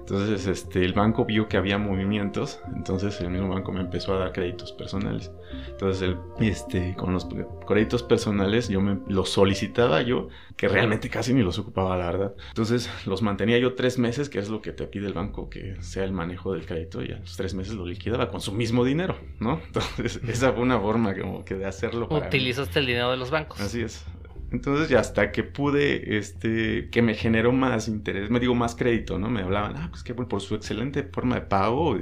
Entonces, 0.07 0.47
este, 0.47 0.85
el 0.85 0.93
banco 0.93 1.25
vio 1.25 1.49
que 1.49 1.57
había 1.57 1.79
movimientos, 1.79 2.61
entonces 2.77 3.19
el 3.23 3.31
mismo 3.31 3.49
banco 3.49 3.73
me 3.73 3.81
empezó 3.81 4.13
a 4.13 4.19
dar 4.19 4.33
créditos 4.33 4.71
personales. 4.73 5.33
Entonces, 5.67 6.03
el, 6.03 6.19
este, 6.47 6.95
con 6.95 7.15
los 7.15 7.27
créditos 7.67 8.03
personales 8.03 8.69
yo 8.69 8.83
me 8.83 8.99
los 9.09 9.31
solicitaba 9.31 10.03
yo, 10.03 10.29
que 10.59 10.69
realmente 10.69 11.09
casi 11.09 11.33
ni 11.33 11.43
los 11.43 11.59
ocupaba, 11.59 11.97
la 11.97 12.05
verdad. 12.05 12.35
Entonces, 12.49 12.91
los 13.07 13.23
mantenía 13.23 13.59
yo 13.59 13.77
tres 13.77 13.99
meses, 13.99 14.29
que 14.29 14.39
es 14.41 14.51
lo 14.51 14.61
que 14.61 14.73
te 14.73 14.87
pide 14.87 15.07
el 15.07 15.15
banco, 15.15 15.49
que 15.49 15.83
sea 15.83 16.05
el 16.05 16.13
manejo 16.13 16.53
del 16.53 16.67
crédito, 16.67 17.03
y 17.03 17.11
a 17.11 17.17
los 17.21 17.35
tres 17.39 17.55
meses 17.55 17.73
lo 17.73 17.87
liquidaba 17.87 18.31
con 18.31 18.43
su 18.43 18.53
mismo 18.53 18.85
dinero, 18.85 19.17
¿no? 19.41 19.59
Entonces, 19.67 20.21
esa 20.29 20.53
fue 20.53 20.63
una 20.63 20.79
forma 20.79 21.19
como 21.19 21.47
que 21.47 21.55
de 21.55 21.65
hacerlo. 21.65 22.11
Para 22.11 22.27
Utilizaste 22.27 22.79
el 22.79 22.85
dinero 22.85 23.11
de 23.11 23.17
los 23.17 23.31
bancos. 23.31 23.59
Así 23.59 23.81
es. 23.81 24.05
Entonces 24.51 24.89
ya 24.89 25.01
hasta 25.01 25.33
que 25.33 25.43
pude, 25.43 26.17
este, 26.19 26.89
que 26.91 27.03
me 27.03 27.15
generó 27.15 27.53
más 27.53 27.89
interés, 27.89 28.31
me 28.31 28.39
digo 28.41 28.55
más 28.55 28.77
crédito, 28.77 29.19
¿no? 29.19 29.29
Me 29.29 29.43
hablaban, 29.43 29.77
ah, 29.77 29.89
pues 29.91 30.05
que 30.05 30.15
por 30.15 30.41
su 30.41 30.55
excelente 30.55 31.03
forma 31.05 31.35
de 31.37 31.43
pago, 31.43 31.97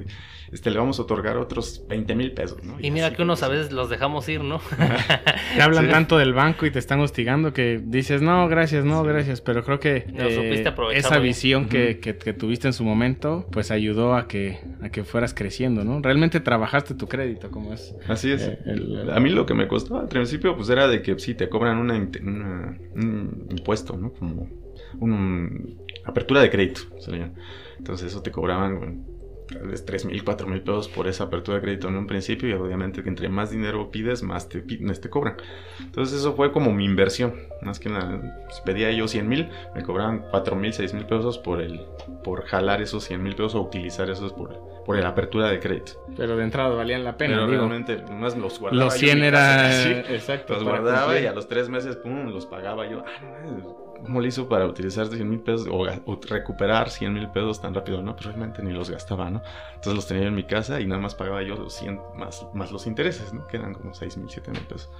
este, 0.53 0.71
le 0.71 0.79
vamos 0.79 0.99
a 0.99 1.03
otorgar 1.03 1.39
otros 1.39 1.85
20 1.89 2.15
mil 2.15 2.33
pesos, 2.33 2.63
¿no? 2.63 2.77
Y, 2.79 2.91
mira 2.91 3.15
que 3.15 3.23
unos 3.23 3.43
a 3.43 3.49
veces 3.49 3.73
los 3.73 3.89
dejamos 3.89 4.29
ir, 4.29 4.43
¿no? 4.43 4.61
te 5.57 5.63
hablan 5.63 5.89
tanto 5.89 6.19
del 6.19 6.35
banco 6.35 6.67
y 6.67 6.71
te 6.71 6.79
están 6.79 7.01
hostigando 7.01 7.55
que 7.55 7.81
dices, 7.83 8.21
no, 8.21 8.47
gracias, 8.49 8.85
no, 8.85 9.03
gracias, 9.03 9.41
pero 9.41 9.65
creo 9.65 9.81
que 9.81 10.05
eh, 10.15 10.65
esa 10.93 11.19
visión 11.19 11.69
que, 11.69 11.99
que, 11.99 12.33
tuviste 12.35 12.67
en 12.67 12.75
su 12.75 12.85
momento, 12.85 13.47
pues 13.51 13.71
ayudó 13.71 14.15
a 14.15 14.29
que, 14.29 14.61
a 14.83 14.91
que 14.91 15.05
fueras 15.05 15.33
creciendo, 15.33 15.85
¿no? 15.85 16.01
Realmente 16.03 16.41
trabajaste 16.41 16.95
tu 16.95 17.09
crédito, 17.09 17.51
como 17.51 17.73
es. 17.73 17.95
Así 18.07 18.31
es. 18.31 18.43
Eh, 18.43 18.59
a 19.11 19.21
mí 19.21 19.31
lo 19.31 19.47
que 19.47 19.55
me 19.55 19.67
costó 19.67 19.99
al 19.99 20.09
principio, 20.09 20.55
pues 20.55 20.69
era 20.69 20.87
de 20.87 21.01
que 21.01 21.19
sí, 21.19 21.35
te 21.35 21.49
cobran 21.49 21.79
una, 21.79 21.95
un 21.95 23.47
impuesto, 23.51 23.97
¿no? 23.97 24.13
Como 24.13 24.49
una 25.01 25.51
apertura 26.05 26.43
de 26.43 26.51
crédito, 26.51 26.83
Entonces 27.79 28.09
eso 28.09 28.23
te 28.23 28.31
cobraban 28.31 29.07
tal 29.49 29.69
vez 29.69 29.85
3 29.85 30.07
mil, 30.07 30.25
4 30.25 30.47
mil 30.47 30.61
pesos 30.63 30.89
por 30.89 31.09
esa 31.09 31.25
apertura 31.25 31.57
de 31.57 31.63
crédito 31.63 31.89
en 31.89 31.97
un 31.97 32.07
principio 32.07 32.49
y 32.49 32.53
obviamente 32.53 33.03
que 33.03 33.09
entre 33.09 33.29
más 33.29 33.51
dinero 33.51 33.91
pides, 33.91 34.23
más 34.23 34.49
te, 34.49 34.61
te 34.61 35.11
cobran. 35.11 35.37
Entonces 35.81 36.21
eso 36.21 36.35
fue 36.35 36.53
como 36.53 36.73
mi 36.73 36.85
inversión. 36.85 37.35
Más 37.63 37.79
que 37.79 37.89
nada, 37.89 38.47
si 38.51 38.63
pedía 38.63 38.91
yo 38.93 39.07
100 39.09 39.29
mil, 39.29 39.49
me 39.75 39.83
cobraban 39.83 40.25
4 40.31 40.57
mil, 40.57 40.73
6 40.73 40.95
mil 40.95 41.07
pesos 41.07 41.39
por, 41.39 41.61
el, 41.61 41.81
por 42.25 42.45
jalar 42.45 42.83
esos 42.83 43.05
100 43.05 43.23
mil 43.23 43.35
pesos 43.35 43.55
o 43.55 43.63
utilizar 43.63 44.11
esos 44.11 44.33
por, 44.33 44.59
por 44.85 44.99
la 44.99 45.09
apertura 45.09 45.49
de 45.49 45.61
crédito. 45.61 46.05
Pero 46.17 46.37
de 46.37 46.45
entrada 46.45 46.71
valían 46.71 47.05
la 47.05 47.17
pena. 47.17 47.35
Pero 47.35 47.47
realmente 47.47 48.03
más 48.11 48.37
los 48.37 48.59
guardaba. 48.59 48.85
Los 48.85 48.95
100 48.95 49.23
era... 49.23 49.91
exacto. 50.13 50.55
Los 50.55 50.65
guardaba 50.65 51.19
y 51.21 51.27
a 51.27 51.33
los 51.33 51.49
3 51.49 51.69
meses, 51.69 51.97
pum, 51.97 52.29
los 52.29 52.47
pagaba 52.47 52.89
yo. 52.89 53.05
Ah, 53.07 53.92
¿Cómo 54.03 54.21
le 54.21 54.29
hizo 54.29 54.49
para 54.49 54.67
utilizar 54.67 55.07
100 55.07 55.29
mil 55.29 55.41
pesos 55.41 55.69
o, 55.71 55.87
recuperar 56.29 56.91
100 56.91 57.13
mil 57.13 57.29
pesos 57.29 57.61
tan 57.61 57.75
rápido? 57.75 58.03
No, 58.03 58.15
pues 58.15 58.27
realmente 58.27 58.63
ni 58.63 58.73
los 58.73 58.91
gastaba, 58.91 59.31
¿no? 59.31 59.43
Entonces 59.75 59.95
los 59.95 60.07
tenía 60.07 60.27
en 60.27 60.35
mi 60.35 60.45
casa 60.45 60.81
y 60.81 60.87
nada 60.87 61.01
más 61.01 61.15
pagaba 61.15 61.43
yo 61.43 61.55
los 61.57 61.75
100 61.75 62.01
más, 62.17 62.47
más 62.53 62.73
los 62.73 62.87
intereses, 62.87 63.33
¿no? 63.33 63.47
Que 63.47 63.59
eran 63.59 63.75
como 63.75 63.95
6 63.95 64.17
mil, 64.17 64.29
7 64.29 64.51
mil 64.51 64.63
pesos. 64.63 64.91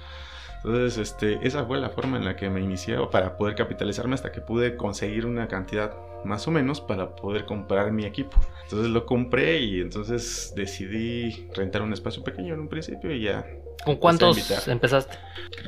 Entonces, 0.63 0.97
este, 0.97 1.45
esa 1.45 1.65
fue 1.65 1.77
la 1.77 1.89
forma 1.89 2.17
en 2.17 2.23
la 2.23 2.37
que 2.37 2.49
me 2.49 2.61
inicié 2.61 2.95
para 3.11 3.35
poder 3.35 3.55
capitalizarme 3.55 4.15
hasta 4.15 4.31
que 4.31 4.39
pude 4.39 4.77
conseguir 4.77 5.25
una 5.25 5.49
cantidad 5.49 5.93
más 6.23 6.47
o 6.47 6.51
menos 6.51 6.79
para 6.79 7.15
poder 7.17 7.45
comprar 7.45 7.91
mi 7.91 8.05
equipo. 8.05 8.37
Entonces 8.63 8.89
lo 8.89 9.05
compré 9.05 9.59
y 9.59 9.81
entonces 9.81 10.53
decidí 10.55 11.49
rentar 11.53 11.81
un 11.81 11.91
espacio 11.91 12.23
pequeño 12.23 12.53
en 12.53 12.61
un 12.61 12.69
principio 12.69 13.11
y 13.11 13.23
ya. 13.23 13.45
¿Con 13.83 13.97
cuántos 13.97 14.67
empezaste? 14.67 15.17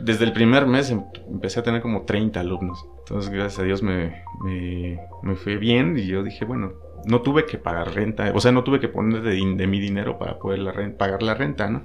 Desde 0.01 0.24
el 0.24 0.32
primer 0.32 0.65
mes 0.65 0.89
em, 0.89 1.04
empecé 1.27 1.60
a 1.60 1.63
tener 1.63 1.82
como 1.82 2.04
30 2.04 2.39
alumnos. 2.39 2.86
Entonces, 3.07 3.31
gracias 3.31 3.59
a 3.59 3.63
Dios 3.63 3.83
me, 3.83 4.24
me, 4.43 5.00
me 5.21 5.35
fue 5.35 5.57
bien 5.57 5.95
y 5.97 6.07
yo 6.07 6.24
dije, 6.24 6.43
bueno, 6.43 6.74
no 7.05 7.21
tuve 7.21 7.45
que 7.45 7.57
pagar 7.57 7.93
renta, 7.93 8.31
o 8.33 8.39
sea, 8.39 8.51
no 8.51 8.63
tuve 8.63 8.79
que 8.79 8.88
poner 8.88 9.21
de, 9.21 9.67
mi 9.67 9.79
dinero 9.79 10.17
para 10.17 10.39
poder 10.39 10.59
la 10.59 10.74
pagar 10.97 11.21
la 11.21 11.35
renta, 11.35 11.69
¿no? 11.69 11.83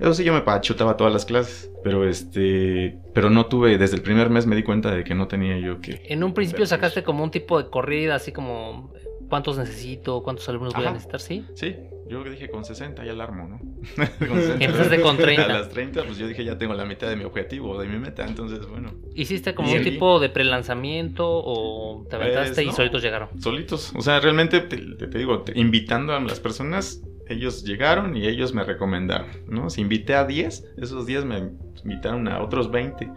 Eso 0.00 0.14
sí, 0.14 0.24
yo 0.24 0.32
me 0.32 0.42
chutaba 0.60 0.96
todas 0.96 1.12
las 1.12 1.24
clases, 1.24 1.70
pero 1.82 2.08
este, 2.08 2.98
pero 3.12 3.30
no 3.30 3.46
tuve, 3.46 3.78
desde 3.78 3.96
el 3.96 4.02
primer 4.02 4.30
mes 4.30 4.46
me 4.46 4.56
di 4.56 4.62
cuenta 4.62 4.94
de 4.94 5.02
que 5.02 5.14
no 5.14 5.26
tenía 5.26 5.58
yo 5.58 5.80
que... 5.80 6.02
En 6.08 6.22
un 6.22 6.34
principio 6.34 6.66
sacaste 6.66 7.02
como 7.02 7.24
un 7.24 7.30
tipo 7.30 7.60
de 7.60 7.68
corrida, 7.68 8.14
así 8.14 8.32
como, 8.32 8.92
¿cuántos 9.28 9.58
necesito? 9.58 10.22
¿Cuántos 10.22 10.48
alumnos 10.48 10.72
voy 10.74 10.86
a 10.86 10.92
necesitar? 10.92 11.20
Sí. 11.20 11.44
Sí, 11.54 11.76
yo 12.10 12.24
dije 12.24 12.50
con 12.50 12.64
60 12.64 13.04
ya 13.04 13.12
alarmo, 13.12 13.48
¿no? 13.48 13.58
con 14.18 14.40
60. 14.40 14.64
Empezaste 14.64 15.00
con 15.00 15.16
30. 15.18 15.44
A 15.44 15.48
las 15.48 15.68
30, 15.70 16.04
pues 16.04 16.18
yo 16.18 16.26
dije 16.26 16.44
ya 16.44 16.58
tengo 16.58 16.74
la 16.74 16.84
mitad 16.84 17.08
de 17.08 17.16
mi 17.16 17.24
objetivo, 17.24 17.80
de 17.80 17.88
mi 17.88 17.98
meta, 17.98 18.26
entonces 18.26 18.66
bueno. 18.66 18.92
¿Hiciste 19.14 19.54
como 19.54 19.72
un 19.72 19.82
tipo 19.82 20.18
de 20.18 20.28
prelanzamiento 20.28 21.26
o 21.26 22.06
te 22.08 22.16
aventaste 22.16 22.62
pues, 22.62 22.74
y 22.74 22.76
solitos 22.76 23.02
llegaron? 23.02 23.40
Solitos, 23.40 23.92
o 23.94 24.02
sea, 24.02 24.20
realmente 24.20 24.60
te, 24.60 24.76
te 24.76 25.18
digo, 25.18 25.44
invitando 25.54 26.12
a 26.14 26.20
las 26.20 26.40
personas 26.40 27.02
ellos 27.30 27.64
llegaron 27.64 28.16
y 28.16 28.26
ellos 28.26 28.52
me 28.52 28.64
recomendaron, 28.64 29.28
¿no? 29.46 29.70
Si 29.70 29.80
invité 29.80 30.14
a 30.14 30.24
10, 30.24 30.74
esos 30.78 31.06
10 31.06 31.24
me 31.24 31.50
invitaron 31.84 32.28
a 32.28 32.42
otros 32.42 32.70
20, 32.70 33.10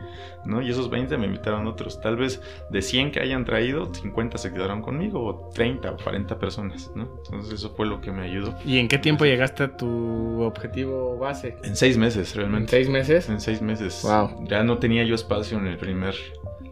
¿no? 0.46 0.62
Y 0.62 0.70
esos 0.70 0.90
20 0.90 1.18
me 1.18 1.26
invitaron 1.26 1.66
a 1.66 1.70
otros. 1.70 2.00
Tal 2.00 2.16
vez 2.16 2.42
de 2.70 2.82
100 2.82 3.12
que 3.12 3.20
hayan 3.20 3.44
traído, 3.44 3.94
50 3.94 4.38
se 4.38 4.54
quedaron 4.54 4.82
conmigo, 4.82 5.26
o 5.26 5.50
30 5.50 5.92
o 5.92 5.98
40 5.98 6.40
personas, 6.40 6.92
¿no? 6.96 7.10
Entonces 7.26 7.54
eso 7.54 7.74
fue 7.76 7.88
lo 7.88 8.02
que 8.02 8.12
me 8.12 8.24
ayudó. 8.24 8.56
¿Y 8.66 8.78
en 8.78 8.88
qué 8.88 9.00
tiempo 9.00 9.26
llegaste 9.26 9.64
a 9.64 9.76
tu 9.76 10.42
objetivo 10.42 11.18
base? 11.18 11.58
En 11.64 11.76
seis 11.76 11.98
meses, 11.98 12.36
realmente. 12.36 12.78
¿En 12.78 12.84
seis 12.84 12.90
meses? 12.90 13.30
En 13.30 13.42
seis 13.42 13.62
meses. 13.62 14.02
Wow. 14.04 14.46
Ya 14.48 14.64
no 14.64 14.78
tenía 14.78 15.04
yo 15.04 15.16
espacio 15.16 15.58
en 15.58 15.68
el 15.68 15.78
primer 15.78 16.16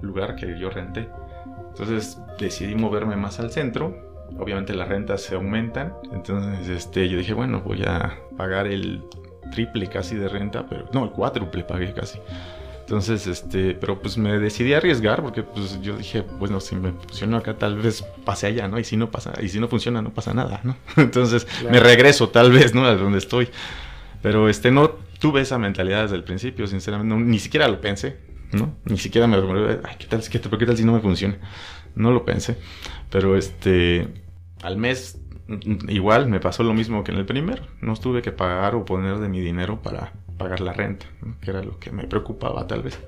lugar 0.01 0.36
que 0.36 0.60
yo 0.60 0.69
renté. 0.69 1.10
Entonces 1.69 2.19
decidí 2.38 2.75
moverme 2.75 3.15
más 3.15 3.39
al 3.39 3.50
centro 3.50 4.11
obviamente 4.39 4.73
las 4.73 4.88
rentas 4.88 5.21
se 5.21 5.35
aumentan. 5.35 5.93
Entonces 6.11 6.67
este, 6.69 7.09
yo 7.09 7.17
dije, 7.17 7.33
bueno, 7.33 7.61
voy 7.61 7.83
a 7.83 8.17
pagar 8.38 8.67
el 8.67 9.03
triple 9.51 9.88
casi 9.88 10.15
de 10.15 10.27
renta, 10.27 10.65
pero 10.67 10.89
no, 10.93 11.03
el 11.03 11.11
cuádruple 11.11 11.63
pagué 11.63 11.93
casi. 11.93 12.19
Entonces, 12.81 13.25
este, 13.25 13.73
pero 13.73 14.01
pues 14.01 14.17
me 14.17 14.38
decidí 14.38 14.73
a 14.73 14.77
arriesgar 14.77 15.21
porque 15.21 15.43
pues 15.43 15.81
yo 15.81 15.95
dije, 15.95 16.25
bueno, 16.39 16.59
si 16.59 16.75
me 16.75 16.91
funciona 16.91 17.38
acá 17.38 17.53
tal 17.53 17.77
vez 17.77 18.03
pase 18.25 18.47
allá, 18.47 18.67
¿no? 18.67 18.79
Y 18.79 18.83
si 18.83 18.97
no 18.97 19.09
pasa, 19.09 19.31
y 19.41 19.47
si 19.47 19.61
no 19.61 19.69
funciona 19.69 20.01
no 20.01 20.09
pasa 20.09 20.33
nada, 20.33 20.59
¿no? 20.63 20.75
Entonces 20.97 21.47
me 21.71 21.79
regreso 21.79 22.27
tal 22.29 22.51
vez, 22.51 22.75
¿no? 22.75 22.85
A 22.85 22.95
donde 22.95 23.19
estoy. 23.19 23.47
Pero 24.21 24.50
este, 24.50 24.71
no 24.71 24.89
tuve 25.19 25.39
esa 25.39 25.57
mentalidad 25.57 26.03
desde 26.03 26.17
el 26.17 26.25
principio, 26.25 26.67
sinceramente, 26.67 27.15
ni 27.15 27.39
siquiera 27.39 27.69
lo 27.69 27.79
pensé, 27.79 28.17
¿no? 28.51 28.75
Ni 28.83 28.97
siquiera 28.97 29.25
me 29.25 29.38
ay, 29.38 29.95
¿qué 29.97 30.07
tal, 30.07 30.21
qué, 30.21 30.41
qué 30.41 30.65
tal 30.65 30.75
si 30.75 30.83
no 30.83 30.91
me 30.91 31.00
funciona? 31.00 31.38
No 31.95 32.12
lo 32.12 32.25
pensé. 32.25 32.57
Pero 33.10 33.36
este, 33.38 34.07
al 34.63 34.77
mes 34.77 35.19
igual 35.88 36.27
me 36.27 36.39
pasó 36.39 36.63
lo 36.63 36.74
mismo 36.74 37.03
que 37.03 37.12
en 37.12 37.17
el 37.17 37.25
primer. 37.25 37.63
No 37.81 37.95
tuve 37.95 38.21
que 38.21 38.31
pagar 38.31 38.75
o 38.75 38.86
poner 38.86 39.17
de 39.17 39.29
mi 39.29 39.41
dinero 39.41 39.81
para 39.81 40.13
pagar 40.38 40.62
la 40.62 40.74
renta, 40.74 41.05
que 41.41 41.51
era 41.51 41.63
lo 41.63 41.79
que 41.79 41.91
me 41.91 42.05
preocupaba 42.05 42.67
tal 42.67 42.83
vez. 42.83 43.00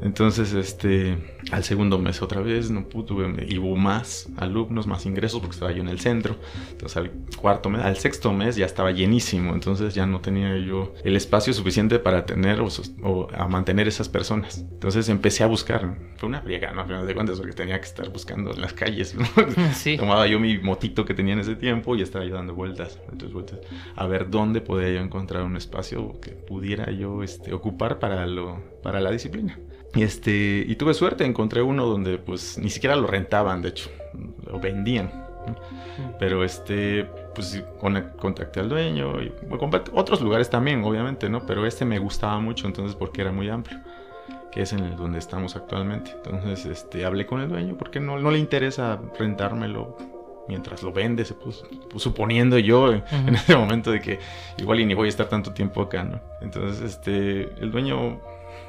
Entonces, 0.00 0.52
este, 0.52 1.18
al 1.50 1.64
segundo 1.64 1.98
mes 1.98 2.22
otra 2.22 2.40
vez, 2.40 2.70
no 2.70 2.88
pude, 2.88 3.46
y 3.48 3.58
hubo 3.58 3.76
más 3.76 4.28
alumnos, 4.36 4.86
más 4.86 5.06
ingresos, 5.06 5.40
porque 5.40 5.54
estaba 5.54 5.72
yo 5.72 5.82
en 5.82 5.88
el 5.88 6.00
centro. 6.00 6.36
Entonces, 6.70 6.96
al 6.96 7.10
cuarto 7.36 7.70
mes, 7.70 7.82
al 7.82 7.96
sexto 7.96 8.32
mes 8.32 8.56
ya 8.56 8.66
estaba 8.66 8.90
llenísimo, 8.90 9.54
entonces 9.54 9.94
ya 9.94 10.06
no 10.06 10.20
tenía 10.20 10.56
yo 10.58 10.94
el 11.04 11.16
espacio 11.16 11.52
suficiente 11.52 11.98
para 11.98 12.26
tener 12.26 12.60
o, 12.60 13.28
a 13.34 13.48
mantener 13.48 13.88
esas 13.88 14.08
personas. 14.08 14.58
Entonces 14.58 15.08
empecé 15.08 15.44
a 15.44 15.46
buscar. 15.46 15.96
Fue 16.16 16.28
una 16.28 16.42
friega, 16.42 16.72
¿no? 16.72 16.82
A 16.82 16.84
final 16.84 17.06
de 17.06 17.14
cuentas, 17.14 17.38
porque 17.38 17.52
tenía 17.52 17.78
que 17.80 17.86
estar 17.86 18.08
buscando 18.10 18.52
en 18.52 18.60
las 18.60 18.72
calles. 18.72 19.16
Tomaba 19.98 20.26
yo 20.26 20.38
mi 20.38 20.58
motito 20.58 21.04
que 21.04 21.14
tenía 21.14 21.34
en 21.34 21.40
ese 21.40 21.56
tiempo 21.56 21.96
y 21.96 22.02
estaba 22.02 22.24
yo 22.24 22.34
dando 22.34 22.54
vueltas, 22.54 22.98
vueltas, 23.32 23.58
a 23.96 24.06
ver 24.06 24.30
dónde 24.30 24.60
podía 24.60 24.92
yo 24.92 25.00
encontrar 25.00 25.42
un 25.42 25.56
espacio 25.56 26.20
que 26.20 26.32
pudiera 26.32 26.90
yo 26.90 27.22
este, 27.22 27.52
ocupar 27.52 27.98
para, 27.98 28.26
lo, 28.26 28.62
para 28.82 29.00
la 29.00 29.10
disciplina. 29.10 29.58
Y, 29.94 30.02
este, 30.02 30.64
y 30.66 30.76
tuve 30.76 30.94
suerte, 30.94 31.24
encontré 31.24 31.62
uno 31.62 31.86
donde 31.86 32.18
pues 32.18 32.58
ni 32.58 32.70
siquiera 32.70 32.96
lo 32.96 33.06
rentaban, 33.06 33.62
de 33.62 33.70
hecho, 33.70 33.90
lo 34.46 34.60
vendían. 34.60 35.10
Pero 36.18 36.44
este, 36.44 37.04
pues 37.34 37.62
contacté 37.80 38.60
al 38.60 38.68
dueño 38.68 39.22
y 39.22 39.32
otros 39.92 40.20
lugares 40.20 40.50
también, 40.50 40.84
obviamente, 40.84 41.28
¿no? 41.28 41.40
Pero 41.46 41.66
este 41.66 41.84
me 41.84 41.98
gustaba 41.98 42.38
mucho, 42.38 42.66
entonces 42.66 42.94
porque 42.94 43.22
era 43.22 43.32
muy 43.32 43.48
amplio, 43.48 43.78
que 44.52 44.62
es 44.62 44.72
en 44.72 44.80
el 44.80 44.96
donde 44.96 45.18
estamos 45.18 45.56
actualmente. 45.56 46.12
Entonces, 46.16 46.66
este, 46.66 47.04
hablé 47.04 47.26
con 47.26 47.40
el 47.40 47.48
dueño 47.48 47.76
porque 47.78 47.98
no, 47.98 48.18
no 48.18 48.30
le 48.30 48.38
interesa 48.38 49.00
rentármelo 49.18 49.96
mientras 50.48 50.82
lo 50.82 50.92
vende, 50.92 51.24
se 51.24 51.34
puso, 51.34 51.66
suponiendo 51.96 52.58
yo 52.58 52.92
en 52.92 53.02
ese 53.34 53.54
momento 53.56 53.90
de 53.90 54.00
que 54.00 54.18
igual 54.58 54.80
y 54.80 54.86
ni 54.86 54.94
voy 54.94 55.06
a 55.06 55.10
estar 55.10 55.28
tanto 55.28 55.52
tiempo 55.52 55.82
acá, 55.82 56.04
¿no? 56.04 56.20
Entonces, 56.40 56.82
este, 56.82 57.42
el 57.62 57.70
dueño 57.70 58.20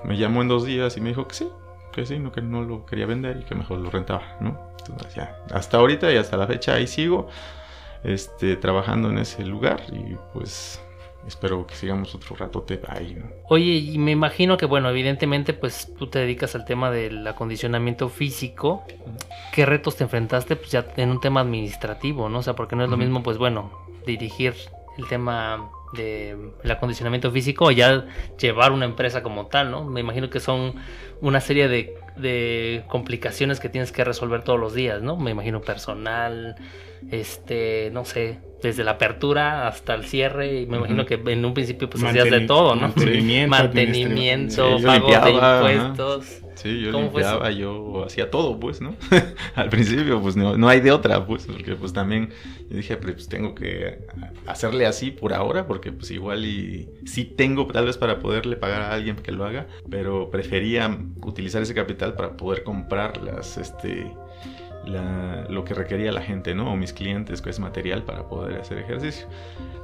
me 0.03 0.17
llamó 0.17 0.41
en 0.41 0.47
dos 0.47 0.65
días 0.65 0.97
y 0.97 1.01
me 1.01 1.09
dijo 1.09 1.27
que 1.27 1.35
sí, 1.35 1.47
que 1.91 2.05
sí, 2.05 2.19
no, 2.19 2.31
que 2.31 2.41
no 2.41 2.61
lo 2.61 2.85
quería 2.85 3.05
vender 3.05 3.37
y 3.41 3.43
que 3.45 3.55
mejor 3.55 3.79
lo 3.79 3.89
rentaba, 3.89 4.37
¿no? 4.39 4.59
Entonces 4.79 5.15
ya, 5.15 5.37
hasta 5.51 5.77
ahorita 5.77 6.11
y 6.11 6.17
hasta 6.17 6.37
la 6.37 6.47
fecha 6.47 6.73
ahí 6.73 6.87
sigo 6.87 7.27
este, 8.03 8.55
trabajando 8.55 9.09
en 9.09 9.19
ese 9.19 9.45
lugar 9.45 9.81
y 9.91 10.15
pues 10.33 10.81
espero 11.27 11.65
que 11.67 11.75
sigamos 11.75 12.15
otro 12.15 12.35
ratote 12.35 12.79
ahí, 12.87 13.15
¿no? 13.15 13.25
Oye, 13.49 13.73
y 13.73 13.97
me 13.97 14.11
imagino 14.11 14.57
que, 14.57 14.65
bueno, 14.65 14.89
evidentemente, 14.89 15.53
pues 15.53 15.93
tú 15.97 16.07
te 16.07 16.19
dedicas 16.19 16.55
al 16.55 16.65
tema 16.65 16.91
del 16.91 17.25
acondicionamiento 17.27 18.09
físico. 18.09 18.83
¿Qué 19.53 19.65
retos 19.65 19.97
te 19.97 20.05
enfrentaste? 20.05 20.55
Pues 20.55 20.71
ya 20.71 20.85
en 20.97 21.09
un 21.11 21.19
tema 21.19 21.41
administrativo, 21.41 22.29
¿no? 22.29 22.39
O 22.39 22.43
sea, 22.43 22.55
porque 22.55 22.75
no 22.75 22.83
es 22.83 22.89
lo 22.89 22.97
mismo, 22.97 23.21
pues 23.21 23.37
bueno, 23.37 23.71
dirigir 24.05 24.55
el 24.97 25.07
tema 25.07 25.69
de 25.93 26.37
el 26.63 26.71
acondicionamiento 26.71 27.31
físico 27.31 27.65
o 27.65 27.71
ya 27.71 28.05
llevar 28.39 28.71
una 28.71 28.85
empresa 28.85 29.23
como 29.23 29.47
tal, 29.47 29.71
¿no? 29.71 29.85
Me 29.85 29.99
imagino 30.01 30.29
que 30.29 30.39
son 30.39 30.75
una 31.21 31.41
serie 31.41 31.67
de, 31.67 31.95
de, 32.21 32.83
complicaciones 32.87 33.59
que 33.59 33.69
tienes 33.69 33.91
que 33.91 34.03
resolver 34.03 34.43
todos 34.43 34.59
los 34.59 34.73
días, 34.73 35.01
¿no? 35.01 35.17
Me 35.17 35.31
imagino 35.31 35.61
personal, 35.61 36.55
este, 37.11 37.89
no 37.93 38.05
sé, 38.05 38.39
desde 38.61 38.83
la 38.83 38.91
apertura 38.91 39.67
hasta 39.67 39.95
el 39.95 40.05
cierre, 40.05 40.61
y 40.61 40.65
me 40.65 40.77
imagino 40.77 41.05
que 41.05 41.15
en 41.15 41.45
un 41.45 41.53
principio 41.53 41.89
pues 41.89 42.03
hacías 42.03 42.29
de 42.29 42.41
todo, 42.41 42.75
¿no? 42.75 42.81
Mantenimiento, 42.81 43.49
mantenimiento 43.49 44.77
pago 44.83 45.09
de 45.25 45.31
impuestos. 45.73 46.41
Sí, 46.61 46.81
yo 46.81 46.91
limpiaba, 46.91 47.51
yo 47.51 48.03
hacía 48.05 48.29
todo, 48.29 48.59
pues, 48.59 48.81
¿no? 48.81 48.93
Al 49.55 49.69
principio, 49.69 50.21
pues, 50.21 50.35
no, 50.35 50.57
no, 50.57 50.67
hay 50.67 50.81
de 50.81 50.91
otra, 50.91 51.25
pues, 51.25 51.45
porque, 51.45 51.73
pues, 51.77 51.93
también 51.93 52.31
yo 52.69 52.75
dije, 52.75 52.97
pues, 52.97 53.29
tengo 53.29 53.55
que 53.55 53.99
hacerle 54.45 54.85
así 54.85 55.09
por 55.09 55.33
ahora, 55.33 55.67
porque, 55.67 55.93
pues, 55.93 56.11
igual 56.11 56.43
y 56.43 56.89
sí 57.05 57.23
tengo 57.23 57.65
tal 57.67 57.85
vez 57.85 57.97
para 57.97 58.19
poderle 58.19 58.57
pagar 58.57 58.81
a 58.81 58.93
alguien 58.93 59.15
que 59.15 59.31
lo 59.31 59.45
haga, 59.45 59.67
pero 59.89 60.29
prefería 60.29 60.99
utilizar 61.21 61.61
ese 61.61 61.73
capital 61.73 62.08
para 62.15 62.31
poder 62.31 62.63
comprar 62.63 63.17
las, 63.17 63.57
este, 63.57 64.11
lo 65.49 65.63
que 65.63 65.73
requería 65.73 66.11
la 66.11 66.21
gente, 66.21 66.55
¿no? 66.55 66.73
O 66.73 66.75
mis 66.75 66.93
clientes, 66.93 67.41
que 67.41 67.49
es 67.49 67.59
material 67.59 68.03
para 68.03 68.23
poder 68.23 68.59
hacer 68.59 68.79
ejercicio. 68.79 69.27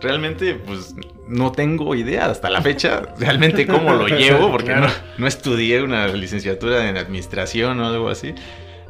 Realmente, 0.02 0.56
pues 0.56 0.96
no 1.28 1.52
tengo 1.52 1.96
idea 1.96 2.26
hasta 2.26 2.50
la 2.50 2.62
fecha 2.62 3.02
realmente 3.20 3.68
cómo 3.68 3.94
lo 3.94 4.08
llevo, 4.08 4.52
porque 4.52 4.76
no, 4.76 4.88
no, 5.18 5.28
estudié 5.28 5.84
una 5.84 6.08
licenciatura 6.08 6.90
en 6.90 6.98
administración 6.98 7.80
o 7.80 7.88
algo 7.88 8.10
así. 8.10 8.34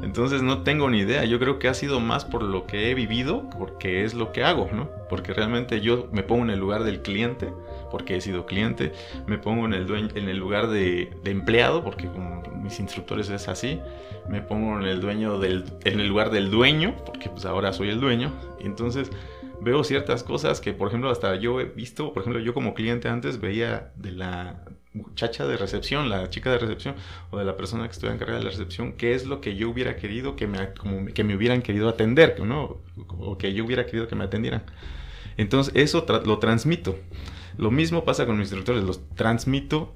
Entonces 0.01 0.41
no 0.41 0.63
tengo 0.63 0.89
ni 0.89 0.99
idea. 0.99 1.23
Yo 1.23 1.39
creo 1.39 1.57
que 1.57 1.67
ha 1.67 1.73
sido 1.73 1.99
más 1.99 2.25
por 2.25 2.43
lo 2.43 2.65
que 2.65 2.91
he 2.91 2.93
vivido, 2.93 3.49
porque 3.57 4.03
es 4.03 4.13
lo 4.13 4.31
que 4.31 4.43
hago, 4.43 4.69
¿no? 4.73 4.89
Porque 5.09 5.33
realmente 5.33 5.81
yo 5.81 6.07
me 6.11 6.23
pongo 6.23 6.43
en 6.43 6.49
el 6.49 6.59
lugar 6.59 6.83
del 6.83 7.01
cliente, 7.01 7.49
porque 7.95 8.17
he 8.17 8.19
sido 8.19 8.45
cliente. 8.45 8.91
Me 9.25 9.37
pongo 9.37 9.65
en 9.65 9.73
el, 9.73 9.89
en 9.89 10.27
el 10.27 10.37
lugar 10.37 10.67
de, 10.67 11.13
empleado, 11.23 11.81
porque 11.81 12.09
con 12.09 12.61
mis 12.61 12.77
instructores 12.81 13.29
es 13.29 13.47
así. 13.47 13.79
Me 14.27 14.41
pongo 14.41 14.77
en 14.77 14.85
el, 14.85 14.99
dueño 14.99 15.39
del, 15.39 15.63
en 15.85 16.01
el 16.01 16.09
lugar 16.09 16.29
del 16.29 16.51
dueño, 16.51 16.93
porque 17.05 17.29
pues 17.29 17.45
ahora 17.45 17.71
soy 17.71 17.87
el 17.87 18.01
dueño. 18.01 18.33
Entonces 18.59 19.09
veo 19.61 19.81
ciertas 19.85 20.23
cosas 20.23 20.59
que, 20.59 20.73
por 20.73 20.89
ejemplo, 20.89 21.09
hasta 21.09 21.37
yo 21.37 21.61
he 21.61 21.63
visto, 21.63 22.11
por 22.11 22.23
ejemplo, 22.23 22.41
yo 22.41 22.53
como 22.53 22.73
cliente 22.73 23.07
antes 23.07 23.39
veía 23.39 23.93
de 23.95 24.11
la 24.11 24.65
muchacha 24.91 25.47
de 25.47 25.55
recepción, 25.55 26.09
la 26.09 26.29
chica 26.29 26.51
de 26.51 26.57
recepción 26.57 26.95
o 27.31 27.37
de 27.37 27.45
la 27.45 27.55
persona 27.55 27.85
que 27.85 27.91
estuviera 27.91 28.13
encargada 28.13 28.39
de 28.39 28.43
la 28.43 28.51
recepción, 28.51 28.91
qué 28.97 29.13
es 29.13 29.25
lo 29.25 29.39
que 29.39 29.55
yo 29.55 29.69
hubiera 29.69 29.95
querido 29.95 30.35
que 30.35 30.47
me, 30.47 30.57
que 31.13 31.23
me 31.23 31.33
hubieran 31.33 31.61
querido 31.61 31.87
atender, 31.87 32.41
¿no? 32.41 32.81
O 33.19 33.37
que 33.37 33.53
yo 33.53 33.63
hubiera 33.63 33.85
querido 33.85 34.09
que 34.09 34.15
me 34.15 34.25
atendieran. 34.25 34.63
Entonces, 35.37 35.73
eso 35.75 36.05
lo 36.25 36.39
transmito. 36.39 36.97
Lo 37.57 37.71
mismo 37.71 38.03
pasa 38.03 38.25
con 38.25 38.38
mis 38.38 38.47
instructores, 38.47 38.83
los 38.83 39.07
transmito 39.15 39.93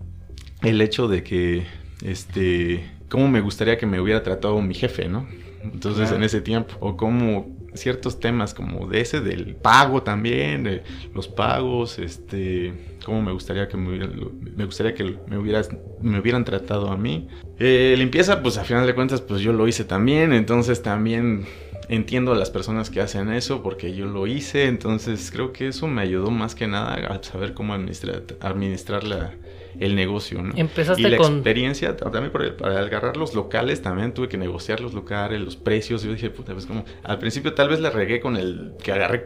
el 0.61 0.81
hecho 0.81 1.07
de 1.07 1.23
que, 1.23 1.65
este, 2.03 2.83
cómo 3.09 3.27
me 3.27 3.41
gustaría 3.41 3.77
que 3.77 3.85
me 3.85 3.99
hubiera 3.99 4.23
tratado 4.23 4.61
mi 4.61 4.73
jefe, 4.73 5.09
¿no? 5.09 5.27
Entonces, 5.63 6.11
en 6.11 6.23
ese 6.23 6.41
tiempo, 6.41 6.75
o 6.79 6.95
cómo 6.95 7.59
ciertos 7.73 8.19
temas 8.19 8.53
como 8.53 8.87
de 8.87 9.01
ese 9.01 9.21
del 9.21 9.55
pago 9.55 10.03
también, 10.03 10.63
de 10.63 10.83
los 11.13 11.27
pagos, 11.27 11.99
este, 11.99 12.73
cómo 13.05 13.21
me 13.21 13.31
gustaría 13.31 13.67
que 13.67 13.77
me, 13.77 14.07
me 14.55 14.65
gustaría 14.65 14.93
que 14.95 15.17
me 15.27 15.37
hubieras 15.37 15.69
me 16.01 16.19
hubieran 16.19 16.45
tratado 16.45 16.89
a 16.89 16.97
mí. 16.97 17.27
Eh, 17.59 17.95
limpieza, 17.97 18.41
pues 18.41 18.57
a 18.57 18.63
final 18.63 18.87
de 18.87 18.95
cuentas, 18.95 19.21
pues 19.21 19.41
yo 19.41 19.53
lo 19.53 19.67
hice 19.67 19.83
también, 19.83 20.33
entonces 20.33 20.81
también 20.81 21.45
entiendo 21.89 22.31
a 22.31 22.35
las 22.35 22.51
personas 22.51 22.89
que 22.89 23.01
hacen 23.01 23.31
eso 23.33 23.61
porque 23.61 23.93
yo 23.93 24.05
lo 24.05 24.27
hice, 24.27 24.65
entonces 24.65 25.31
creo 25.31 25.51
que 25.51 25.67
eso 25.67 25.87
me 25.87 26.01
ayudó 26.01 26.31
más 26.31 26.55
que 26.55 26.67
nada 26.67 26.93
a 26.93 27.21
saber 27.23 27.53
cómo 27.53 27.73
administrar, 27.73 28.23
administrar 28.39 29.03
la, 29.03 29.33
el 29.79 29.95
negocio, 29.95 30.41
¿no? 30.41 30.53
Empezaste 30.55 31.01
y 31.01 31.09
la 31.09 31.17
con... 31.17 31.35
experiencia, 31.35 31.97
también 31.97 32.31
para, 32.31 32.79
agarrar 32.79 33.17
los 33.17 33.33
locales, 33.33 33.81
también 33.81 34.13
tuve 34.13 34.29
que 34.29 34.37
negociar 34.37 34.81
los 34.81 34.93
locales, 34.93 35.41
los 35.41 35.55
precios. 35.55 36.03
Yo 36.03 36.13
dije, 36.13 36.29
puta, 36.29 36.53
pues 36.53 36.65
como, 36.65 36.85
al 37.03 37.17
principio 37.17 37.53
tal 37.53 37.69
vez 37.69 37.79
le 37.79 37.89
regué 37.89 38.19
con 38.19 38.37
el 38.37 38.73
que 38.83 38.91
agarré 38.91 39.25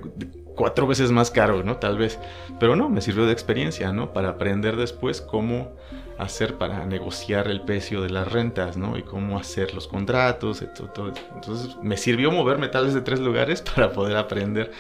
cuatro 0.55 0.87
veces 0.87 1.11
más 1.11 1.31
caro, 1.31 1.63
¿no? 1.63 1.77
Tal 1.77 1.97
vez. 1.97 2.19
Pero 2.59 2.75
no, 2.75 2.89
me 2.89 3.01
sirvió 3.01 3.25
de 3.25 3.33
experiencia, 3.33 3.91
¿no? 3.91 4.13
Para 4.13 4.29
aprender 4.29 4.75
después 4.75 5.21
cómo 5.21 5.73
hacer 6.17 6.55
para 6.55 6.85
negociar 6.85 7.47
el 7.47 7.61
precio 7.61 8.01
de 8.01 8.09
las 8.09 8.31
rentas, 8.31 8.77
¿no? 8.77 8.97
Y 8.97 9.03
cómo 9.03 9.37
hacer 9.37 9.73
los 9.73 9.87
contratos. 9.87 10.61
Entonces 10.61 11.75
me 11.81 11.97
sirvió 11.97 12.31
moverme 12.31 12.67
tal 12.67 12.85
vez 12.85 12.93
de 12.93 13.01
tres 13.01 13.19
lugares 13.19 13.61
para 13.75 13.91
poder 13.91 14.17
aprender 14.17 14.71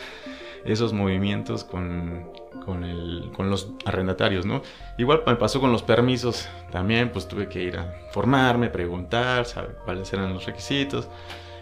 esos 0.65 0.93
movimientos 0.93 1.63
con, 1.65 2.31
con 2.63 3.49
los 3.49 3.69
arrendatarios, 3.85 4.45
¿no? 4.45 4.61
Igual 4.97 5.23
me 5.27 5.35
pasó 5.35 5.59
con 5.59 5.71
los 5.71 5.83
permisos, 5.83 6.47
también 6.71 7.11
pues 7.11 7.27
tuve 7.27 7.49
que 7.49 7.61
ir 7.61 7.77
a 7.77 7.93
formarme, 8.11 8.69
preguntar, 8.69 9.45
saber 9.45 9.77
cuáles 9.83 10.13
eran 10.13 10.33
los 10.33 10.45
requisitos, 10.45 11.09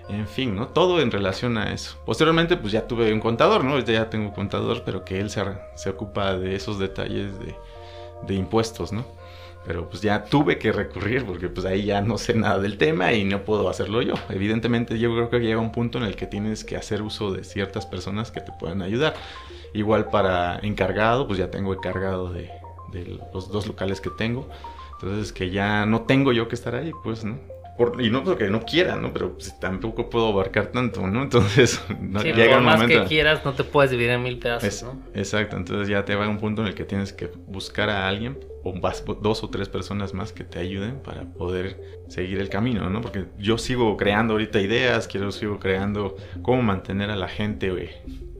en 0.09 0.27
fin, 0.27 0.55
¿no? 0.55 0.67
Todo 0.67 0.99
en 1.01 1.11
relación 1.11 1.57
a 1.57 1.73
eso. 1.73 1.97
Posteriormente 2.05 2.57
pues 2.57 2.73
ya 2.73 2.87
tuve 2.87 3.13
un 3.13 3.19
contador, 3.19 3.63
¿no? 3.63 3.79
Ya 3.79 4.09
tengo 4.09 4.25
un 4.25 4.33
contador, 4.33 4.83
pero 4.85 5.05
que 5.05 5.19
él 5.19 5.29
se, 5.29 5.43
se 5.75 5.89
ocupa 5.89 6.37
de 6.37 6.55
esos 6.55 6.79
detalles 6.79 7.39
de, 7.39 7.55
de 8.27 8.33
impuestos, 8.33 8.91
¿no? 8.91 9.05
Pero 9.65 9.87
pues 9.87 10.01
ya 10.01 10.25
tuve 10.25 10.57
que 10.57 10.71
recurrir 10.71 11.23
porque 11.23 11.47
pues 11.47 11.65
ahí 11.67 11.85
ya 11.85 12.01
no 12.01 12.17
sé 12.17 12.33
nada 12.33 12.59
del 12.59 12.77
tema 12.77 13.13
y 13.13 13.23
no 13.23 13.43
puedo 13.43 13.69
hacerlo 13.69 14.01
yo. 14.01 14.15
Evidentemente 14.29 14.97
yo 14.97 15.13
creo 15.13 15.29
que 15.29 15.39
llega 15.39 15.61
un 15.61 15.71
punto 15.71 15.99
en 15.99 16.05
el 16.05 16.15
que 16.15 16.25
tienes 16.25 16.63
que 16.63 16.77
hacer 16.77 17.01
uso 17.01 17.31
de 17.31 17.43
ciertas 17.43 17.85
personas 17.85 18.31
que 18.31 18.41
te 18.41 18.51
puedan 18.59 18.81
ayudar. 18.81 19.13
Igual 19.73 20.09
para 20.09 20.59
encargado, 20.59 21.27
pues 21.27 21.37
ya 21.37 21.51
tengo 21.51 21.73
encargado 21.73 22.33
de, 22.33 22.49
de 22.91 23.19
los 23.33 23.49
dos 23.49 23.67
locales 23.67 24.01
que 24.01 24.09
tengo. 24.09 24.49
Entonces 24.93 25.31
que 25.31 25.51
ya 25.51 25.85
no 25.85 26.01
tengo 26.01 26.31
yo 26.31 26.47
que 26.47 26.55
estar 26.55 26.75
ahí, 26.75 26.91
pues, 27.03 27.23
¿no? 27.23 27.37
Y 27.99 28.09
no 28.09 28.23
porque 28.23 28.49
no 28.49 28.63
quiera, 28.63 28.95
¿no? 28.95 29.13
Pero 29.13 29.33
pues, 29.33 29.59
tampoco 29.59 30.09
puedo 30.09 30.27
abarcar 30.29 30.67
tanto, 30.67 31.07
¿no? 31.07 31.23
Entonces, 31.23 31.83
no, 31.99 32.21
llega 32.21 32.57
un 32.57 32.65
más 32.65 32.83
que 32.85 33.03
quieras, 33.05 33.43
no 33.45 33.53
te 33.53 33.63
puedes 33.63 33.91
dividir 33.91 34.11
en 34.11 34.23
mil 34.23 34.37
pedazos, 34.37 34.83
¿no? 34.83 35.01
Exacto, 35.13 35.57
entonces 35.57 35.87
ya 35.87 36.05
te 36.05 36.15
va 36.15 36.25
a 36.25 36.29
un 36.29 36.37
punto 36.37 36.61
en 36.61 36.67
el 36.67 36.75
que 36.75 36.85
tienes 36.85 37.13
que 37.13 37.29
buscar 37.47 37.89
a 37.89 38.07
alguien 38.07 38.37
o 38.63 38.73
dos 39.21 39.43
o 39.43 39.49
tres 39.49 39.69
personas 39.69 40.13
más 40.13 40.31
que 40.31 40.43
te 40.43 40.59
ayuden 40.59 40.99
para 41.01 41.23
poder 41.23 42.03
seguir 42.07 42.39
el 42.39 42.49
camino, 42.49 42.89
¿no? 42.89 43.01
Porque 43.01 43.25
yo 43.39 43.57
sigo 43.57 43.97
creando 43.97 44.33
ahorita 44.33 44.61
ideas, 44.61 45.07
quiero 45.07 45.31
sigo 45.31 45.59
creando 45.59 46.15
cómo 46.41 46.61
mantener 46.61 47.09
a 47.09 47.15
la 47.15 47.27
gente, 47.27 47.71
güey 47.71 47.89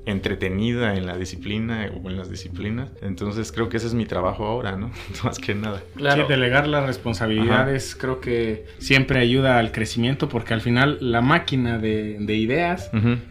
entretenida 0.05 0.95
en 0.95 1.05
la 1.05 1.17
disciplina 1.17 1.89
o 2.03 2.09
en 2.09 2.17
las 2.17 2.29
disciplinas. 2.29 2.89
Entonces 3.01 3.51
creo 3.51 3.69
que 3.69 3.77
ese 3.77 3.87
es 3.87 3.93
mi 3.93 4.05
trabajo 4.05 4.45
ahora, 4.45 4.75
¿no? 4.75 4.91
Más 5.23 5.37
que 5.39 5.53
nada. 5.53 5.81
Claro. 5.95 6.27
delegar 6.27 6.67
las 6.67 6.85
responsabilidades 6.85 7.95
creo 7.95 8.19
que 8.19 8.65
siempre 8.79 9.19
ayuda 9.19 9.59
al 9.59 9.71
crecimiento 9.71 10.29
porque 10.29 10.53
al 10.53 10.61
final 10.61 10.97
la 11.01 11.21
máquina 11.21 11.77
de, 11.77 12.17
ideas 12.31 12.89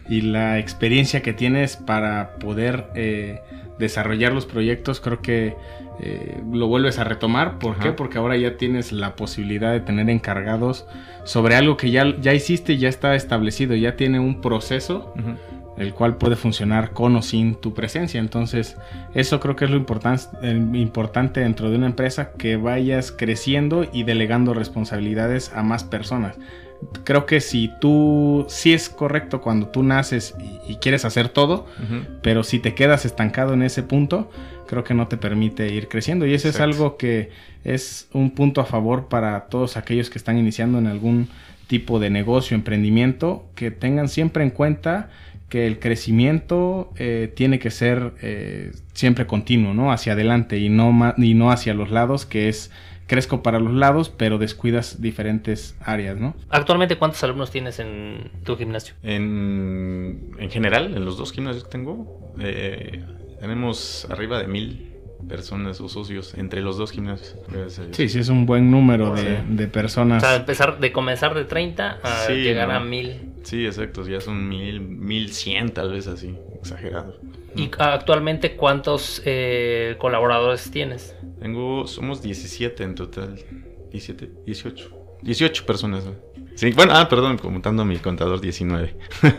y 0.09 0.21
la 0.21 0.59
experiencia 0.59 1.21
que 1.21 1.33
tienes 1.33 1.75
para 1.75 2.35
poder 2.35 2.85
eh, 2.95 3.41
desarrollar 3.79 4.31
los 4.31 4.45
proyectos 4.45 4.99
creo 4.99 5.21
que 5.21 5.55
eh, 6.03 6.41
lo 6.51 6.67
vuelves 6.67 6.97
a 6.97 7.03
retomar. 7.03 7.59
¿Por 7.59 7.77
qué? 7.77 7.91
Porque 7.91 8.17
ahora 8.17 8.35
ya 8.35 8.57
tienes 8.57 8.91
la 8.91 9.15
posibilidad 9.15 9.71
de 9.71 9.81
tener 9.81 10.09
encargados 10.09 10.87
sobre 11.25 11.55
algo 11.55 11.77
que 11.77 11.91
ya, 11.91 12.15
ya 12.19 12.33
hiciste, 12.33 12.77
ya 12.77 12.89
está 12.89 13.15
establecido, 13.15 13.75
ya 13.75 13.95
tiene 13.95 14.19
un 14.19 14.41
proceso 14.41 15.13
el 15.77 15.93
cual 15.93 16.17
puede 16.17 16.35
funcionar 16.35 16.91
con 16.91 17.15
o 17.15 17.21
sin 17.21 17.55
tu 17.55 17.73
presencia. 17.73 18.19
Entonces, 18.19 18.77
eso 19.13 19.39
creo 19.39 19.55
que 19.55 19.65
es 19.65 19.71
lo 19.71 19.77
importante 19.77 21.39
dentro 21.39 21.69
de 21.69 21.75
una 21.75 21.87
empresa, 21.87 22.31
que 22.37 22.55
vayas 22.55 23.11
creciendo 23.11 23.87
y 23.91 24.03
delegando 24.03 24.53
responsabilidades 24.53 25.51
a 25.53 25.63
más 25.63 25.83
personas. 25.83 26.37
Creo 27.03 27.25
que 27.27 27.41
si 27.41 27.71
tú, 27.79 28.45
sí 28.49 28.73
es 28.73 28.89
correcto 28.89 29.41
cuando 29.41 29.67
tú 29.67 29.83
naces 29.83 30.35
y, 30.67 30.75
quieres 30.75 31.05
hacer 31.05 31.29
todo, 31.29 31.67
pero 32.21 32.43
si 32.43 32.59
te 32.59 32.73
quedas 32.73 33.05
estancado 33.05 33.53
en 33.53 33.61
ese 33.61 33.83
punto, 33.83 34.29
creo 34.71 34.85
que 34.85 34.93
no 34.93 35.09
te 35.09 35.17
permite 35.17 35.67
ir 35.73 35.89
creciendo. 35.89 36.25
Y 36.25 36.33
eso 36.33 36.47
es 36.47 36.61
algo 36.61 36.95
que 36.95 37.29
es 37.65 38.07
un 38.13 38.31
punto 38.31 38.61
a 38.61 38.65
favor 38.65 39.09
para 39.09 39.47
todos 39.49 39.75
aquellos 39.75 40.09
que 40.09 40.17
están 40.17 40.37
iniciando 40.37 40.79
en 40.79 40.87
algún 40.87 41.27
tipo 41.67 41.99
de 41.99 42.09
negocio, 42.09 42.55
emprendimiento, 42.55 43.45
que 43.53 43.69
tengan 43.69 44.07
siempre 44.07 44.45
en 44.45 44.49
cuenta 44.49 45.09
que 45.49 45.67
el 45.67 45.79
crecimiento 45.79 46.93
eh, 46.95 47.33
tiene 47.35 47.59
que 47.59 47.69
ser 47.69 48.13
eh, 48.21 48.71
siempre 48.93 49.27
continuo, 49.27 49.73
¿no? 49.73 49.91
Hacia 49.91 50.13
adelante 50.13 50.57
y 50.57 50.69
no, 50.69 51.13
y 51.17 51.33
no 51.33 51.51
hacia 51.51 51.73
los 51.73 51.91
lados, 51.91 52.25
que 52.25 52.47
es 52.47 52.71
crezco 53.07 53.43
para 53.43 53.59
los 53.59 53.73
lados, 53.73 54.09
pero 54.09 54.37
descuidas 54.37 55.01
diferentes 55.01 55.75
áreas, 55.81 56.17
¿no? 56.17 56.33
Actualmente, 56.49 56.97
¿cuántos 56.97 57.21
alumnos 57.25 57.51
tienes 57.51 57.79
en 57.79 58.31
tu 58.45 58.55
gimnasio? 58.55 58.93
En, 59.03 60.31
en 60.39 60.49
general, 60.49 60.95
en 60.95 61.03
los 61.03 61.17
dos 61.17 61.33
gimnasios 61.33 61.65
que 61.65 61.71
tengo, 61.71 62.31
eh, 62.39 63.03
tenemos 63.41 64.05
arriba 64.11 64.39
de 64.39 64.47
mil 64.47 64.91
personas 65.27 65.81
o 65.81 65.89
socios 65.89 66.35
entre 66.35 66.61
los 66.61 66.77
dos 66.77 66.91
gimnasios. 66.91 67.35
Sí, 67.91 68.07
sí, 68.07 68.19
es 68.19 68.29
un 68.29 68.45
buen 68.45 68.69
número 68.69 69.15
de, 69.15 69.67
personas. 69.67 70.23
O 70.23 70.25
sea, 70.25 70.35
empezar 70.35 70.79
de 70.79 70.91
comenzar 70.91 71.33
de 71.33 71.45
30 71.45 71.99
a 72.03 72.29
llegar 72.29 72.69
a 72.69 72.79
mil. 72.79 73.33
Sí, 73.43 73.65
exacto, 73.65 74.07
ya 74.07 74.21
son 74.21 74.47
mil, 74.47 74.81
mil 74.81 75.33
cien 75.33 75.71
tal 75.71 75.91
vez 75.91 76.07
así, 76.07 76.35
exagerado. 76.55 77.19
¿Y 77.55 77.71
actualmente 77.79 78.55
cuántos 78.55 79.23
eh, 79.25 79.95
colaboradores 79.97 80.69
tienes? 80.69 81.15
Tengo, 81.39 81.87
somos 81.87 82.21
17 82.21 82.83
en 82.83 82.95
total, 82.95 83.39
17, 83.89 84.31
18. 84.45 84.89
18 85.23 85.65
personas. 85.65 86.03
Sí, 86.55 86.71
bueno, 86.71 86.93
ah, 86.95 87.07
perdón, 87.09 87.37
contando 87.37 87.85
mi 87.85 87.97
contador 87.97 88.39
19. 88.39 88.95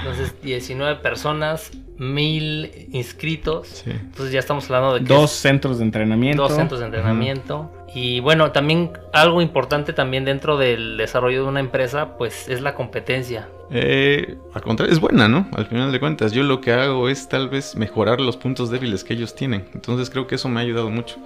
Entonces, 0.00 0.34
19 0.42 1.00
personas, 1.00 1.70
mil 1.98 2.88
inscritos. 2.92 3.84
Entonces 3.86 4.32
ya 4.32 4.40
estamos 4.40 4.64
hablando 4.70 4.94
de 4.94 5.00
dos 5.00 5.30
centros 5.30 5.78
de 5.78 5.84
entrenamiento. 5.84 6.42
Dos 6.42 6.54
centros 6.54 6.80
de 6.80 6.86
entrenamiento. 6.86 7.70
Y 7.94 8.20
bueno, 8.20 8.52
también 8.52 8.92
algo 9.12 9.40
importante 9.40 9.92
también 9.92 10.24
dentro 10.24 10.58
del 10.58 10.96
desarrollo 10.98 11.44
de 11.44 11.48
una 11.48 11.60
empresa, 11.60 12.18
pues 12.18 12.48
es 12.48 12.60
la 12.60 12.74
competencia. 12.74 13.48
Eh, 13.70 14.36
al 14.52 14.62
contrario, 14.62 14.92
es 14.92 15.00
buena, 15.00 15.28
¿no? 15.28 15.48
Al 15.52 15.66
final 15.66 15.90
de 15.90 15.98
cuentas, 15.98 16.32
yo 16.32 16.42
lo 16.42 16.60
que 16.60 16.72
hago 16.72 17.08
es 17.08 17.28
tal 17.28 17.48
vez 17.48 17.74
mejorar 17.74 18.20
los 18.20 18.36
puntos 18.36 18.70
débiles 18.70 19.02
que 19.02 19.14
ellos 19.14 19.34
tienen. 19.34 19.68
Entonces 19.72 20.10
creo 20.10 20.26
que 20.26 20.34
eso 20.34 20.48
me 20.48 20.60
ha 20.60 20.62
ayudado 20.62 20.90
mucho. 20.90 21.16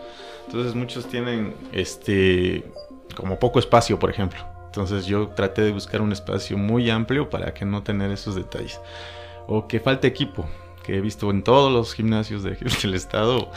Entonces 0.47 0.75
muchos 0.75 1.07
tienen, 1.07 1.55
este, 1.73 2.65
como 3.17 3.39
poco 3.39 3.59
espacio, 3.59 3.99
por 3.99 4.11
ejemplo. 4.11 4.41
Entonces 4.71 5.07
yo 5.07 5.29
traté 5.29 5.63
de 5.63 5.73
buscar 5.73 6.01
un 6.01 6.13
espacio 6.13 6.57
muy 6.57 6.91
amplio 6.91 7.29
para 7.29 7.53
que 7.53 7.65
no 7.65 7.83
tener 7.83 8.13
esos 8.13 8.37
detalles. 8.37 8.81
O 9.49 9.67
que 9.67 9.81
falte 9.81 10.07
equipo, 10.07 10.47
que 10.85 10.97
he 10.97 11.01
visto 11.01 11.29
en 11.31 11.43
todos 11.43 11.73
los 11.73 11.93
gimnasios 11.93 12.43
del 12.83 12.95
estado 12.95 13.51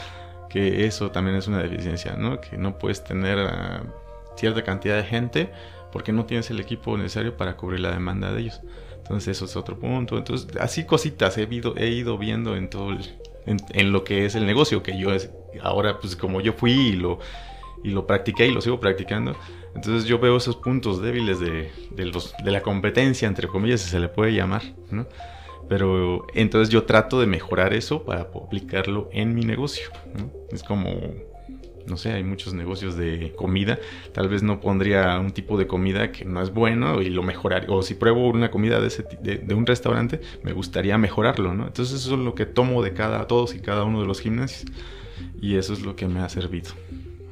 que 0.48 0.86
eso 0.86 1.10
también 1.10 1.36
es 1.36 1.48
una 1.48 1.60
deficiencia, 1.60 2.14
¿no? 2.16 2.40
Que 2.40 2.56
no 2.56 2.78
puedes 2.78 3.02
tener 3.02 3.38
cierta 4.36 4.62
cantidad 4.62 4.96
de 4.96 5.02
gente 5.02 5.50
porque 5.90 6.12
no 6.12 6.26
tienes 6.26 6.48
el 6.50 6.60
equipo 6.60 6.96
necesario 6.96 7.36
para 7.36 7.56
cubrir 7.56 7.80
la 7.80 7.90
demanda 7.90 8.32
de 8.32 8.40
ellos. 8.40 8.60
Entonces 8.96 9.36
eso 9.36 9.46
es 9.46 9.56
otro 9.56 9.78
punto. 9.78 10.16
Entonces 10.16 10.56
así 10.60 10.84
cositas 10.84 11.36
he 11.38 11.48
ido, 11.50 11.76
he 11.76 11.88
ido 11.88 12.18
viendo 12.18 12.54
en 12.56 12.70
todo 12.70 12.96
en, 13.46 13.92
lo 13.92 14.04
que 14.04 14.26
es 14.26 14.36
el 14.36 14.46
negocio, 14.46 14.82
que 14.82 14.96
yo 14.96 15.12
es, 15.12 15.30
ahora 15.60 15.98
pues 15.98 16.14
como 16.14 16.40
yo 16.40 16.52
fui 16.52 16.72
y 16.72 16.92
lo, 16.92 17.18
y 17.82 17.90
lo 17.90 18.06
practiqué 18.06 18.46
y 18.46 18.52
lo 18.52 18.60
sigo 18.60 18.78
practicando, 18.78 19.36
entonces 19.74 20.04
yo 20.04 20.18
veo 20.18 20.36
esos 20.36 20.56
puntos 20.56 21.02
débiles 21.02 21.40
de, 21.40 21.70
de, 21.90 22.04
los, 22.06 22.34
de 22.44 22.50
la 22.50 22.62
competencia, 22.62 23.28
entre 23.28 23.48
comillas, 23.48 23.80
si 23.80 23.90
se 23.90 24.00
le 24.00 24.08
puede 24.08 24.32
llamar, 24.32 24.62
¿no? 24.90 25.06
Pero 25.68 26.26
entonces 26.34 26.68
yo 26.68 26.84
trato 26.84 27.20
de 27.20 27.26
mejorar 27.26 27.72
eso 27.72 28.04
para 28.04 28.22
aplicarlo 28.22 29.08
en 29.12 29.34
mi 29.34 29.44
negocio. 29.44 29.88
¿no? 30.14 30.30
Es 30.52 30.62
como 30.62 31.00
no 31.86 31.96
sé, 31.96 32.12
hay 32.12 32.24
muchos 32.24 32.54
negocios 32.54 32.96
de 32.96 33.32
comida, 33.36 33.78
tal 34.12 34.28
vez 34.28 34.42
no 34.42 34.60
pondría 34.60 35.18
un 35.18 35.32
tipo 35.32 35.58
de 35.58 35.66
comida 35.66 36.12
que 36.12 36.24
no 36.24 36.40
es 36.42 36.50
bueno 36.50 37.02
y 37.02 37.10
lo 37.10 37.22
mejoraría, 37.22 37.68
o 37.70 37.82
si 37.82 37.94
pruebo 37.94 38.28
una 38.28 38.50
comida 38.50 38.80
de, 38.80 38.86
ese, 38.86 39.04
de, 39.20 39.54
un 39.54 39.66
restaurante, 39.66 40.20
me 40.42 40.52
gustaría 40.52 40.96
mejorarlo, 40.98 41.54
¿no? 41.54 41.66
Entonces 41.66 42.00
eso 42.00 42.14
es 42.14 42.20
lo 42.20 42.34
que 42.34 42.46
tomo 42.46 42.82
de 42.82 42.94
cada, 42.94 43.26
todos 43.26 43.54
y 43.54 43.60
cada 43.60 43.84
uno 43.84 44.00
de 44.00 44.06
los 44.06 44.20
gimnasios 44.20 44.64
y 45.40 45.56
eso 45.56 45.72
es 45.72 45.82
lo 45.82 45.94
que 45.94 46.08
me 46.08 46.20
ha 46.20 46.28
servido. 46.28 46.70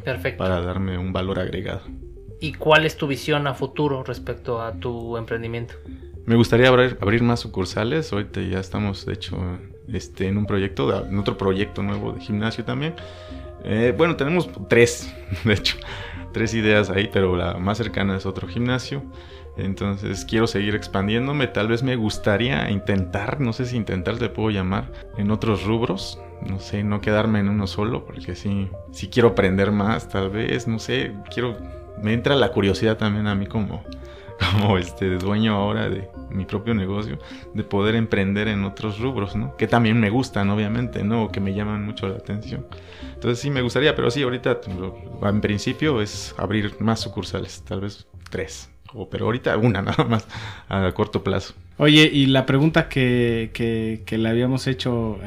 Perfecto. 0.05 0.38
Para 0.38 0.61
darme 0.61 0.98
un 0.98 1.12
valor 1.12 1.38
agregado. 1.38 1.83
¿Y 2.42 2.55
cuál 2.55 2.85
es 2.85 2.96
tu 2.96 3.07
visión 3.07 3.46
a 3.46 3.55
futuro 3.55 4.02
respecto 4.02 4.61
a 4.61 4.72
tu 4.72 5.16
emprendimiento? 5.16 5.74
Me 6.26 6.35
gustaría 6.35 6.66
abrir, 6.66 6.98
abrir 7.00 7.22
más 7.22 7.38
sucursales, 7.38 8.12
ahorita 8.12 8.40
ya 8.40 8.59
estamos 8.59 9.07
de 9.07 9.12
hecho 9.12 9.38
este, 9.87 10.26
en 10.26 10.38
un 10.38 10.46
proyecto, 10.46 11.07
en 11.07 11.16
otro 11.20 11.38
proyecto 11.38 11.85
nuevo 11.85 12.11
de 12.11 12.20
gimnasio 12.20 12.64
también. 12.64 12.96
Eh, 13.62 13.94
bueno, 13.96 14.16
tenemos 14.16 14.50
tres, 14.68 15.14
de 15.44 15.52
hecho, 15.52 15.76
tres 16.33 16.52
ideas 16.55 16.90
ahí, 16.90 17.09
pero 17.12 17.37
la 17.37 17.59
más 17.59 17.78
cercana 17.78 18.16
es 18.16 18.26
otro 18.26 18.48
gimnasio. 18.48 19.05
Entonces 19.57 20.24
quiero 20.24 20.48
seguir 20.48 20.74
expandiéndome. 20.74 21.46
Tal 21.46 21.68
vez 21.68 21.85
me 21.85 21.94
gustaría 21.94 22.68
intentar, 22.70 23.40
no 23.40 23.52
sé 23.52 23.66
si 23.66 23.76
intentar 23.76 24.18
te 24.18 24.28
puedo 24.28 24.50
llamar, 24.50 24.90
en 25.16 25.31
otros 25.31 25.62
rubros. 25.62 26.18
No 26.44 26.59
sé, 26.59 26.83
no 26.83 27.00
quedarme 27.00 27.38
en 27.38 27.48
uno 27.48 27.68
solo, 27.68 28.05
porque 28.05 28.35
sí, 28.35 28.68
sí 28.90 29.07
quiero 29.07 29.28
aprender 29.28 29.70
más, 29.70 30.09
tal 30.09 30.31
vez, 30.31 30.66
no 30.66 30.81
sé, 30.81 31.12
quiero, 31.33 31.57
me 32.00 32.12
entra 32.12 32.37
la 32.37 32.50
curiosidad 32.52 32.96
también 32.96 33.26
a 33.26 33.35
mí 33.35 33.46
como, 33.46 33.83
como 34.52 34.78
este 34.78 35.16
dueño 35.16 35.55
ahora 35.55 35.88
de 35.88 36.09
mi 36.31 36.44
propio 36.44 36.74
negocio, 36.74 37.18
de 37.55 37.64
poder 37.64 37.94
emprender 37.94 38.48
en 38.48 38.64
otros 38.64 38.98
rubros, 38.98 39.37
¿no? 39.37 39.57
Que 39.57 39.66
también 39.66 40.00
me 40.00 40.11
gustan, 40.11 40.50
obviamente, 40.50 41.05
¿no? 41.05 41.31
Que 41.31 41.40
me 41.40 41.55
llaman 41.55 41.85
mucho 41.85 42.09
la 42.09 42.16
atención. 42.16 42.66
Entonces 43.14 43.38
sí 43.38 43.50
me 43.50 43.62
gustaría, 43.62 43.94
pero 43.94 44.11
sí, 44.11 44.22
ahorita 44.22 44.61
en 45.22 45.40
principio 45.40 46.00
es 46.00 46.35
abrir 46.38 46.81
más 46.81 47.00
sucursales, 47.00 47.62
tal 47.62 47.83
vez 47.83 48.07
tres, 48.31 48.70
o, 48.92 49.09
pero 49.09 49.26
ahorita 49.26 49.57
una 49.57 49.83
nada 49.83 50.05
más 50.05 50.26
a 50.68 50.90
corto 50.92 51.22
plazo. 51.22 51.55
Oye, 51.78 52.11
y 52.12 52.26
la 52.26 52.46
pregunta 52.46 52.88
que, 52.88 53.50
que, 53.52 54.18
le 54.18 54.28
habíamos 54.28 54.66
hecho 54.66 55.18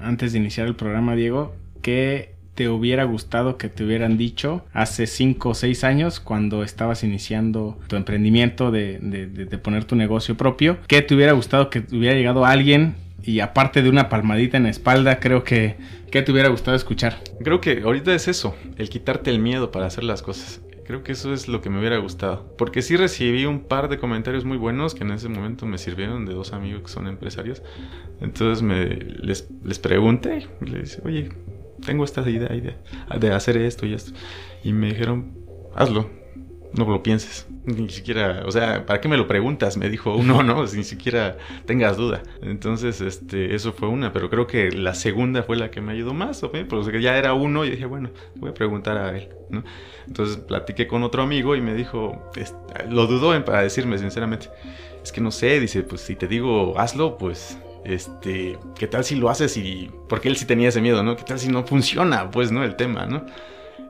antes 0.00 0.32
de 0.32 0.38
iniciar 0.38 0.66
el 0.66 0.76
programa, 0.76 1.14
Diego, 1.16 1.54
¿qué 1.82 2.33
te 2.54 2.68
hubiera 2.68 3.04
gustado 3.04 3.56
que 3.58 3.68
te 3.68 3.84
hubieran 3.84 4.16
dicho 4.16 4.64
hace 4.72 5.06
5 5.06 5.48
o 5.48 5.54
6 5.54 5.84
años 5.84 6.20
cuando 6.20 6.62
estabas 6.62 7.02
iniciando 7.04 7.78
tu 7.88 7.96
emprendimiento 7.96 8.70
de, 8.70 8.98
de, 9.00 9.58
poner 9.58 9.84
tu 9.84 9.96
negocio 9.96 10.36
propio? 10.36 10.78
¿Qué 10.86 11.02
te 11.02 11.14
hubiera 11.14 11.32
gustado 11.32 11.70
que 11.70 11.84
hubiera 11.92 12.14
llegado 12.14 12.44
alguien 12.44 12.94
y 13.22 13.40
aparte 13.40 13.82
de 13.82 13.88
una 13.88 14.08
palmadita 14.08 14.56
en 14.56 14.64
la 14.64 14.70
espalda, 14.70 15.18
creo 15.18 15.44
que, 15.44 15.76
¿qué 16.10 16.22
te 16.22 16.30
hubiera 16.30 16.48
gustado 16.48 16.76
escuchar? 16.76 17.18
Creo 17.42 17.60
que 17.60 17.82
ahorita 17.82 18.14
es 18.14 18.28
eso, 18.28 18.54
el 18.76 18.90
quitarte 18.90 19.30
el 19.30 19.38
miedo 19.38 19.70
para 19.70 19.86
hacer 19.86 20.04
las 20.04 20.22
cosas. 20.22 20.60
Creo 20.84 21.02
que 21.02 21.12
eso 21.12 21.32
es 21.32 21.48
lo 21.48 21.62
que 21.62 21.70
me 21.70 21.78
hubiera 21.78 21.96
gustado. 21.96 22.54
Porque 22.58 22.82
sí 22.82 22.96
recibí 22.96 23.46
un 23.46 23.60
par 23.60 23.88
de 23.88 23.98
comentarios 23.98 24.44
muy 24.44 24.58
buenos 24.58 24.94
que 24.94 25.02
en 25.02 25.12
ese 25.12 25.30
momento 25.30 25.64
me 25.64 25.78
sirvieron 25.78 26.26
de 26.26 26.34
dos 26.34 26.52
amigos 26.52 26.82
que 26.82 26.88
son 26.88 27.06
empresarios. 27.06 27.62
Entonces 28.20 28.62
me, 28.62 28.84
les, 28.86 29.48
les 29.64 29.78
pregunté, 29.78 30.46
les 30.60 30.96
dije, 30.96 31.02
oye, 31.04 31.30
tengo 31.84 32.04
esta 32.04 32.28
idea, 32.28 32.54
idea 32.54 32.76
de 33.18 33.32
hacer 33.32 33.56
esto 33.56 33.86
y 33.86 33.94
esto. 33.94 34.12
Y 34.62 34.72
me 34.72 34.88
dijeron, 34.88 35.34
hazlo, 35.74 36.10
no 36.74 36.84
lo 36.86 37.02
pienses. 37.02 37.46
Ni 37.66 37.88
siquiera, 37.88 38.42
o 38.46 38.50
sea, 38.50 38.84
¿para 38.84 39.00
qué 39.00 39.08
me 39.08 39.16
lo 39.16 39.26
preguntas? 39.26 39.76
Me 39.76 39.88
dijo 39.88 40.14
uno, 40.14 40.42
¿no? 40.42 40.64
Ni 40.64 40.84
siquiera 40.84 41.38
tengas 41.64 41.96
duda. 41.96 42.22
Entonces, 42.42 43.00
este, 43.00 43.54
eso 43.54 43.72
fue 43.72 43.88
una, 43.88 44.12
pero 44.12 44.28
creo 44.28 44.46
que 44.46 44.70
la 44.70 44.94
segunda 44.94 45.42
fue 45.42 45.56
la 45.56 45.70
que 45.70 45.80
me 45.80 45.92
ayudó 45.92 46.12
más, 46.12 46.42
¿ok? 46.42 46.58
Porque 46.68 47.00
ya 47.00 47.16
era 47.16 47.32
uno 47.32 47.64
y 47.64 47.70
dije, 47.70 47.86
bueno, 47.86 48.10
voy 48.36 48.50
a 48.50 48.54
preguntar 48.54 48.98
a 48.98 49.16
él, 49.16 49.28
¿no? 49.50 49.64
Entonces 50.06 50.36
platiqué 50.36 50.86
con 50.86 51.02
otro 51.02 51.22
amigo 51.22 51.56
y 51.56 51.60
me 51.60 51.74
dijo, 51.74 52.22
lo 52.90 53.06
dudó 53.06 53.42
para 53.44 53.62
decirme 53.62 53.96
sinceramente, 53.98 54.50
es 55.02 55.12
que 55.12 55.20
no 55.20 55.30
sé, 55.30 55.60
dice, 55.60 55.82
pues 55.82 56.02
si 56.02 56.16
te 56.16 56.26
digo 56.26 56.78
hazlo, 56.78 57.16
pues 57.16 57.58
este, 57.84 58.58
¿qué 58.78 58.86
tal 58.86 59.04
si 59.04 59.16
lo 59.16 59.28
haces 59.30 59.56
y... 59.56 59.90
Porque 60.08 60.28
él 60.28 60.36
sí 60.36 60.46
tenía 60.46 60.68
ese 60.68 60.80
miedo, 60.80 61.02
¿no? 61.02 61.16
¿Qué 61.16 61.24
tal 61.24 61.38
si 61.38 61.48
no 61.48 61.64
funciona, 61.66 62.30
pues, 62.30 62.50
¿no? 62.50 62.64
El 62.64 62.76
tema, 62.76 63.06
¿no? 63.06 63.24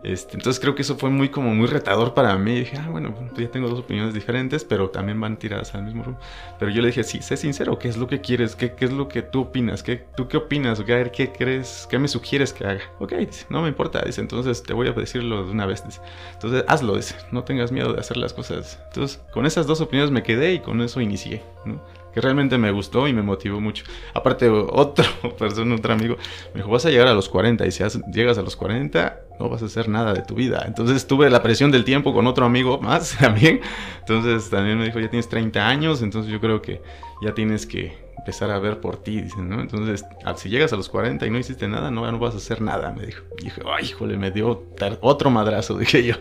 Este, 0.05 0.37
entonces 0.37 0.61
creo 0.61 0.75
que 0.75 0.83
eso 0.83 0.97
fue 0.97 1.09
muy 1.09 1.31
como 1.31 1.55
muy 1.55 1.67
retador 1.67 2.13
para 2.13 2.37
mí. 2.37 2.53
Y 2.53 2.59
dije, 2.61 2.77
ah, 2.77 2.89
bueno, 2.91 3.15
pues 3.15 3.47
ya 3.47 3.51
tengo 3.51 3.69
dos 3.69 3.81
opiniones 3.81 4.13
diferentes, 4.13 4.63
pero 4.63 4.91
también 4.91 5.19
van 5.19 5.39
tiradas 5.39 5.75
al 5.75 5.83
mismo 5.83 6.05
rumbo. 6.05 6.21
Pero 6.59 6.71
yo 6.71 6.83
le 6.83 6.89
dije, 6.89 7.03
sí, 7.03 7.23
sé 7.23 7.39
sincero, 7.39 7.79
¿qué 7.79 7.89
es 7.89 7.97
lo 7.97 8.07
que 8.07 8.21
quieres? 8.21 8.55
¿Qué, 8.55 8.75
qué 8.75 8.85
es 8.85 8.93
lo 8.93 9.09
que 9.09 9.23
tú 9.23 9.41
opinas? 9.43 9.83
¿Qué, 9.83 10.05
¿Tú 10.15 10.29
qué 10.29 10.37
opinas? 10.37 10.85
Ver, 10.85 11.11
¿qué 11.11 11.33
crees? 11.33 11.89
¿Qué 11.91 11.99
me 11.99 12.09
sugieres 12.09 12.53
que 12.53 12.67
haga? 12.67 12.83
Ok, 12.99 13.15
no 13.49 13.63
me 13.63 13.69
importa, 13.69 14.03
dice, 14.05 14.21
entonces 14.21 14.63
te 14.63 14.75
voy 14.75 14.89
a 14.89 14.93
decirlo 14.93 15.47
de 15.47 15.51
una 15.51 15.65
vez. 15.65 15.83
Dice. 15.87 16.03
Entonces 16.35 16.65
hazlo, 16.69 16.97
dice, 16.97 17.17
no 17.33 17.43
tengas 17.45 17.73
miedo 17.73 17.95
de 17.95 18.01
hacer 18.01 18.19
las 18.19 18.35
cosas. 18.35 18.79
Entonces 18.89 19.23
con 19.33 19.47
esas 19.47 19.67
dos 19.67 19.81
opiniones 19.81 20.13
me 20.13 20.23
quedé 20.23 20.53
y 20.53 20.59
con 20.61 20.83
eso 20.83 21.01
inicié, 21.01 21.43
¿no? 21.65 21.81
Que 22.15 22.21
realmente 22.21 22.57
me 22.57 22.71
gustó 22.71 23.09
y 23.09 23.13
me 23.13 23.23
motivó 23.23 23.61
mucho. 23.61 23.85
Aparte, 24.15 24.49
otro 24.49 25.05
persona, 25.39 25.75
otro 25.75 25.93
amigo, 25.93 26.17
me 26.55 26.61
dijo, 26.61 26.71
vas 26.71 26.87
a 26.87 26.91
llegar 26.91 27.09
a 27.09 27.15
los 27.15 27.29
40 27.29 27.67
y 27.67 27.73
si 27.73 27.83
llegas 28.13 28.39
a 28.39 28.43
los 28.43 28.55
40 28.55 29.21
no 29.41 29.49
vas 29.49 29.63
a 29.63 29.67
hacer 29.67 29.89
nada 29.89 30.15
de 30.15 30.23
tu 30.23 30.37
vida. 30.37 30.63
Entonces 30.67 31.07
tuve 31.09 31.29
la 31.29 31.43
presión 31.43 31.73
del 31.73 31.85
tiempo 31.85 32.15
con 32.15 32.27
otro 32.29 32.47
amigo 32.47 32.81
más 32.81 33.17
también. 33.21 33.61
Entonces 33.99 34.49
también 34.49 34.79
me 34.79 34.85
dijo, 34.85 35.01
ya 35.01 35.11
tienes 35.11 35.29
30 35.29 35.67
años, 35.67 36.03
entonces 36.03 36.31
yo 36.31 36.41
creo 36.41 36.63
que 36.63 36.81
ya 37.21 37.35
tienes 37.35 37.67
que 37.67 38.04
empezar 38.17 38.51
a 38.51 38.59
ver 38.59 38.81
por 38.81 39.03
ti, 39.03 39.21
dicen, 39.21 39.49
¿no? 39.49 39.61
Entonces, 39.61 40.05
si 40.37 40.49
llegas 40.49 40.73
a 40.73 40.77
los 40.77 40.89
40 40.89 41.27
y 41.27 41.31
no 41.31 41.39
hiciste 41.39 41.69
nada, 41.69 41.91
no, 41.91 42.11
no 42.11 42.19
vas 42.19 42.35
a 42.35 42.39
hacer 42.39 42.63
nada, 42.63 42.93
me 42.93 43.07
dijo. 43.07 43.25
Y 43.39 43.45
dije, 43.45 43.63
ay, 43.67 43.87
híjole, 43.87 44.17
me 44.17 44.31
dio 44.31 44.67
otro 45.01 45.31
madrazo, 45.31 45.77
dije 45.79 46.05
yo. 46.05 46.15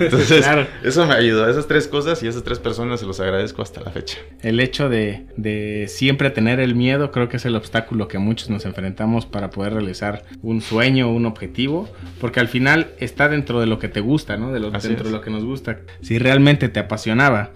Entonces, 0.00 0.46
eso 0.82 1.06
me 1.06 1.14
ayudó. 1.14 1.48
Esas 1.48 1.66
tres 1.66 1.88
cosas 1.88 2.22
y 2.22 2.28
esas 2.28 2.42
tres 2.42 2.58
personas 2.58 3.00
se 3.00 3.06
los 3.06 3.20
agradezco 3.20 3.62
hasta 3.62 3.80
la 3.80 3.90
fecha. 3.90 4.18
El 4.40 4.60
hecho 4.60 4.88
de, 4.88 5.26
de 5.36 5.86
siempre 5.88 6.30
tener 6.30 6.60
el 6.60 6.74
miedo, 6.74 7.10
creo 7.10 7.28
que 7.28 7.36
es 7.36 7.44
el 7.44 7.56
obstáculo 7.56 8.08
que 8.08 8.18
muchos 8.18 8.48
nos 8.48 8.64
enfrentamos 8.64 9.26
para 9.26 9.50
poder 9.50 9.74
realizar 9.74 10.24
un 10.42 10.60
sueño, 10.60 11.10
un 11.10 11.26
objetivo, 11.26 11.88
porque 12.20 12.40
al 12.40 12.48
final 12.48 12.92
está 12.98 13.28
dentro 13.28 13.60
de 13.60 13.66
lo 13.66 13.78
que 13.78 13.88
te 13.88 14.00
gusta, 14.00 14.36
¿no? 14.36 14.52
De 14.52 14.60
lo, 14.60 14.70
dentro 14.70 15.04
de 15.04 15.10
lo 15.10 15.20
que 15.20 15.30
nos 15.30 15.44
gusta. 15.44 15.80
Si 16.00 16.18
realmente 16.18 16.68
te 16.68 16.80
apasionaba 16.80 17.50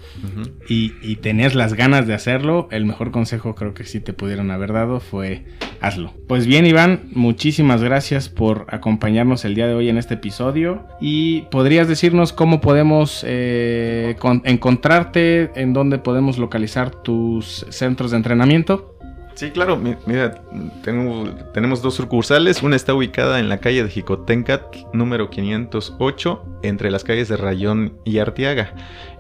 y, 0.68 0.94
y 1.02 1.16
tenías 1.16 1.54
las 1.54 1.74
ganas 1.74 2.06
de 2.06 2.14
hacerlo, 2.14 2.68
el 2.70 2.84
mejor 2.84 3.10
consejo 3.10 3.54
creo 3.54 3.74
que 3.76 3.84
si 3.84 4.00
te 4.00 4.12
pudieron 4.12 4.50
haber 4.50 4.72
dado 4.72 5.00
fue 5.00 5.44
hazlo. 5.80 6.12
Pues 6.26 6.46
bien 6.46 6.66
Iván, 6.66 7.10
muchísimas 7.12 7.82
gracias 7.82 8.28
por 8.28 8.66
acompañarnos 8.70 9.44
el 9.44 9.54
día 9.54 9.66
de 9.66 9.74
hoy 9.74 9.88
en 9.90 9.98
este 9.98 10.14
episodio 10.14 10.86
y 11.00 11.42
podrías 11.50 11.86
decirnos 11.86 12.32
cómo 12.32 12.60
podemos 12.60 13.22
eh, 13.26 14.16
encontrarte, 14.44 15.50
en 15.54 15.74
dónde 15.74 15.98
podemos 15.98 16.38
localizar 16.38 16.90
tus 16.90 17.66
centros 17.68 18.10
de 18.12 18.16
entrenamiento. 18.16 18.95
Sí, 19.36 19.50
claro, 19.50 19.76
mira, 19.76 20.42
tenemos 20.82 21.82
dos 21.82 21.92
sucursales. 21.92 22.62
Una 22.62 22.74
está 22.74 22.94
ubicada 22.94 23.38
en 23.38 23.50
la 23.50 23.58
calle 23.58 23.82
de 23.82 23.90
Jicotencat, 23.90 24.74
número 24.94 25.28
508, 25.28 26.60
entre 26.62 26.90
las 26.90 27.04
calles 27.04 27.28
de 27.28 27.36
Rayón 27.36 27.98
y 28.02 28.16
Arteaga. 28.18 28.72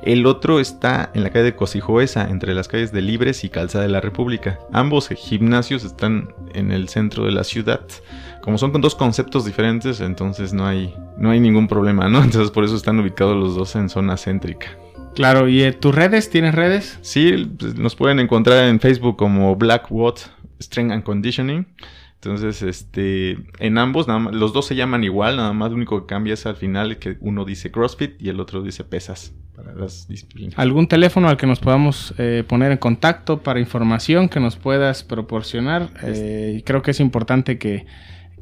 El 0.02 0.24
otro 0.24 0.58
está 0.58 1.10
en 1.12 1.22
la 1.22 1.28
calle 1.28 1.44
de 1.44 1.54
Cosijoesa, 1.54 2.30
entre 2.30 2.54
las 2.54 2.66
calles 2.66 2.92
de 2.92 3.02
Libres 3.02 3.44
y 3.44 3.50
Calzada 3.50 3.84
de 3.84 3.90
la 3.90 4.00
República. 4.00 4.58
Ambos 4.72 5.10
gimnasios 5.10 5.84
están 5.84 6.32
en 6.54 6.72
el 6.72 6.88
centro 6.88 7.26
de 7.26 7.32
la 7.32 7.44
ciudad. 7.44 7.82
Como 8.40 8.56
son 8.56 8.72
con 8.72 8.80
dos 8.80 8.94
conceptos 8.94 9.44
diferentes, 9.44 10.00
entonces 10.00 10.54
no 10.54 10.66
hay, 10.66 10.96
no 11.18 11.30
hay 11.30 11.40
ningún 11.40 11.68
problema, 11.68 12.08
¿no? 12.08 12.22
Entonces 12.24 12.50
por 12.50 12.64
eso 12.64 12.74
están 12.76 12.98
ubicados 12.98 13.36
los 13.36 13.54
dos 13.54 13.76
en 13.76 13.90
zona 13.90 14.16
céntrica. 14.16 14.78
Claro, 15.16 15.48
¿y 15.48 15.72
tus 15.72 15.94
redes? 15.94 16.28
¿Tienes 16.28 16.54
redes? 16.54 16.98
Sí, 17.00 17.50
pues, 17.58 17.74
nos 17.76 17.96
pueden 17.96 18.20
encontrar 18.20 18.68
en 18.68 18.80
Facebook 18.80 19.16
como 19.16 19.56
Blackwood 19.56 20.18
Strength 20.60 20.92
and 20.92 21.02
Conditioning. 21.04 21.66
Entonces, 22.16 22.62
este, 22.62 23.38
en 23.58 23.78
ambos, 23.78 24.08
nada 24.08 24.18
más, 24.18 24.34
los 24.34 24.52
dos 24.52 24.66
se 24.66 24.76
llaman 24.76 25.04
igual, 25.04 25.36
nada 25.36 25.54
más 25.54 25.70
lo 25.70 25.76
único 25.76 26.00
que 26.00 26.06
cambia 26.06 26.34
es 26.34 26.44
al 26.44 26.56
final 26.56 26.98
que 26.98 27.16
uno 27.20 27.46
dice 27.46 27.70
CrossFit 27.70 28.20
y 28.20 28.28
el 28.28 28.40
otro 28.40 28.62
dice 28.62 28.84
pesas 28.84 29.32
para 29.54 29.74
las 29.74 30.06
disciplinas. 30.06 30.58
¿Algún 30.58 30.86
teléfono 30.86 31.30
al 31.30 31.38
que 31.38 31.46
nos 31.46 31.60
podamos 31.60 32.12
eh, 32.18 32.44
poner 32.46 32.72
en 32.72 32.78
contacto 32.78 33.42
para 33.42 33.58
información 33.58 34.28
que 34.28 34.38
nos 34.38 34.56
puedas 34.56 35.02
proporcionar? 35.02 35.88
Eh, 36.02 36.62
creo 36.66 36.82
que 36.82 36.90
es 36.90 37.00
importante 37.00 37.58
que 37.58 37.86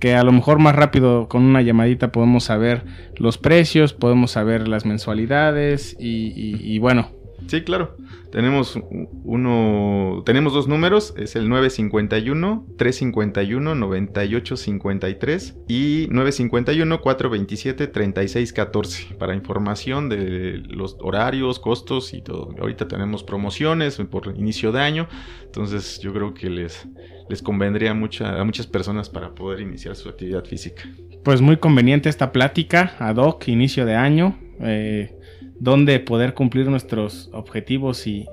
que 0.05 0.15
a 0.15 0.23
lo 0.23 0.33
mejor 0.33 0.59
más 0.59 0.77
rápido 0.77 1.29
con 1.31 1.45
una 1.45 1.63
llamadita 1.63 2.13
podemos 2.13 2.45
saber 2.45 2.85
los 3.17 3.39
precios, 3.39 3.95
podemos 3.95 4.33
saber 4.33 4.69
las 4.69 4.85
mensualidades 4.85 5.97
y, 5.99 6.79
bueno. 6.79 7.09
Sí, 7.47 7.63
claro. 7.63 7.97
Tenemos 8.31 8.79
uno, 9.25 10.23
tenemos 10.25 10.53
dos 10.53 10.67
números, 10.67 11.15
es 11.17 11.37
el 11.37 11.49
951 11.49 12.67
351 12.77 13.75
9853 13.75 15.57
y 15.69 16.09
951 16.11 17.01
427 17.01 17.87
3614 17.87 19.15
para 19.15 19.35
información 19.35 20.09
de 20.09 20.63
los 20.67 20.97
horarios, 21.01 21.61
costos 21.61 22.13
y 22.15 22.23
todo. 22.23 22.55
Ahorita 22.59 22.89
tenemos 22.89 23.23
promociones 23.23 23.97
por 24.11 24.35
inicio 24.37 24.73
de 24.73 24.81
año, 24.81 25.09
entonces 25.45 26.01
yo 26.01 26.13
creo 26.13 26.35
que 26.35 26.51
les 26.51 26.89
les 27.29 27.43
convendría 27.43 27.93
a 27.93 27.95
muchas 27.95 28.67
personas 28.67 29.09
para 29.09 29.35
poder 29.35 29.61
iniciar 29.61 29.97
su 29.97 30.09
actividad 30.09 30.45
física. 30.45 30.83
Pues 31.23 31.41
muy 31.41 31.57
conveniente 31.57 32.09
esta 32.09 32.33
plática 32.33 32.95
ad 32.99 33.17
hoc, 33.17 33.49
inicio 33.49 33.87
de 33.87 33.95
año. 33.95 34.39
Eh, 34.61 35.17
donde 35.61 36.01
poder 36.01 36.35
cumplir 36.35 36.69
nuestros 36.69 37.31
objetivos 37.33 38.07
y, 38.07 38.27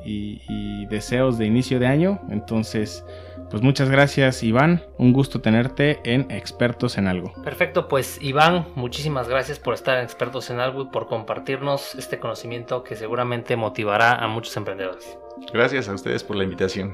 deseos 0.89 1.37
de 1.37 1.45
inicio 1.45 1.79
de 1.79 1.87
año. 1.87 2.19
Entonces, 2.29 3.05
pues 3.49 3.63
muchas 3.63 3.89
gracias 3.89 4.43
Iván, 4.43 4.83
un 4.97 5.13
gusto 5.13 5.41
tenerte 5.41 5.99
en 6.03 6.29
Expertos 6.29 6.97
en 6.97 7.07
Algo. 7.07 7.33
Perfecto, 7.43 7.87
pues 7.87 8.21
Iván, 8.21 8.67
muchísimas 8.75 9.29
gracias 9.29 9.59
por 9.59 9.73
estar 9.73 9.97
en 9.97 10.03
Expertos 10.03 10.49
en 10.49 10.59
Algo 10.59 10.83
y 10.83 10.85
por 10.85 11.07
compartirnos 11.07 11.95
este 11.95 12.19
conocimiento 12.19 12.83
que 12.83 12.95
seguramente 12.95 13.55
motivará 13.55 14.15
a 14.15 14.27
muchos 14.27 14.55
emprendedores. 14.57 15.17
Gracias 15.53 15.87
a 15.87 15.93
ustedes 15.93 16.23
por 16.23 16.35
la 16.35 16.43
invitación. 16.43 16.93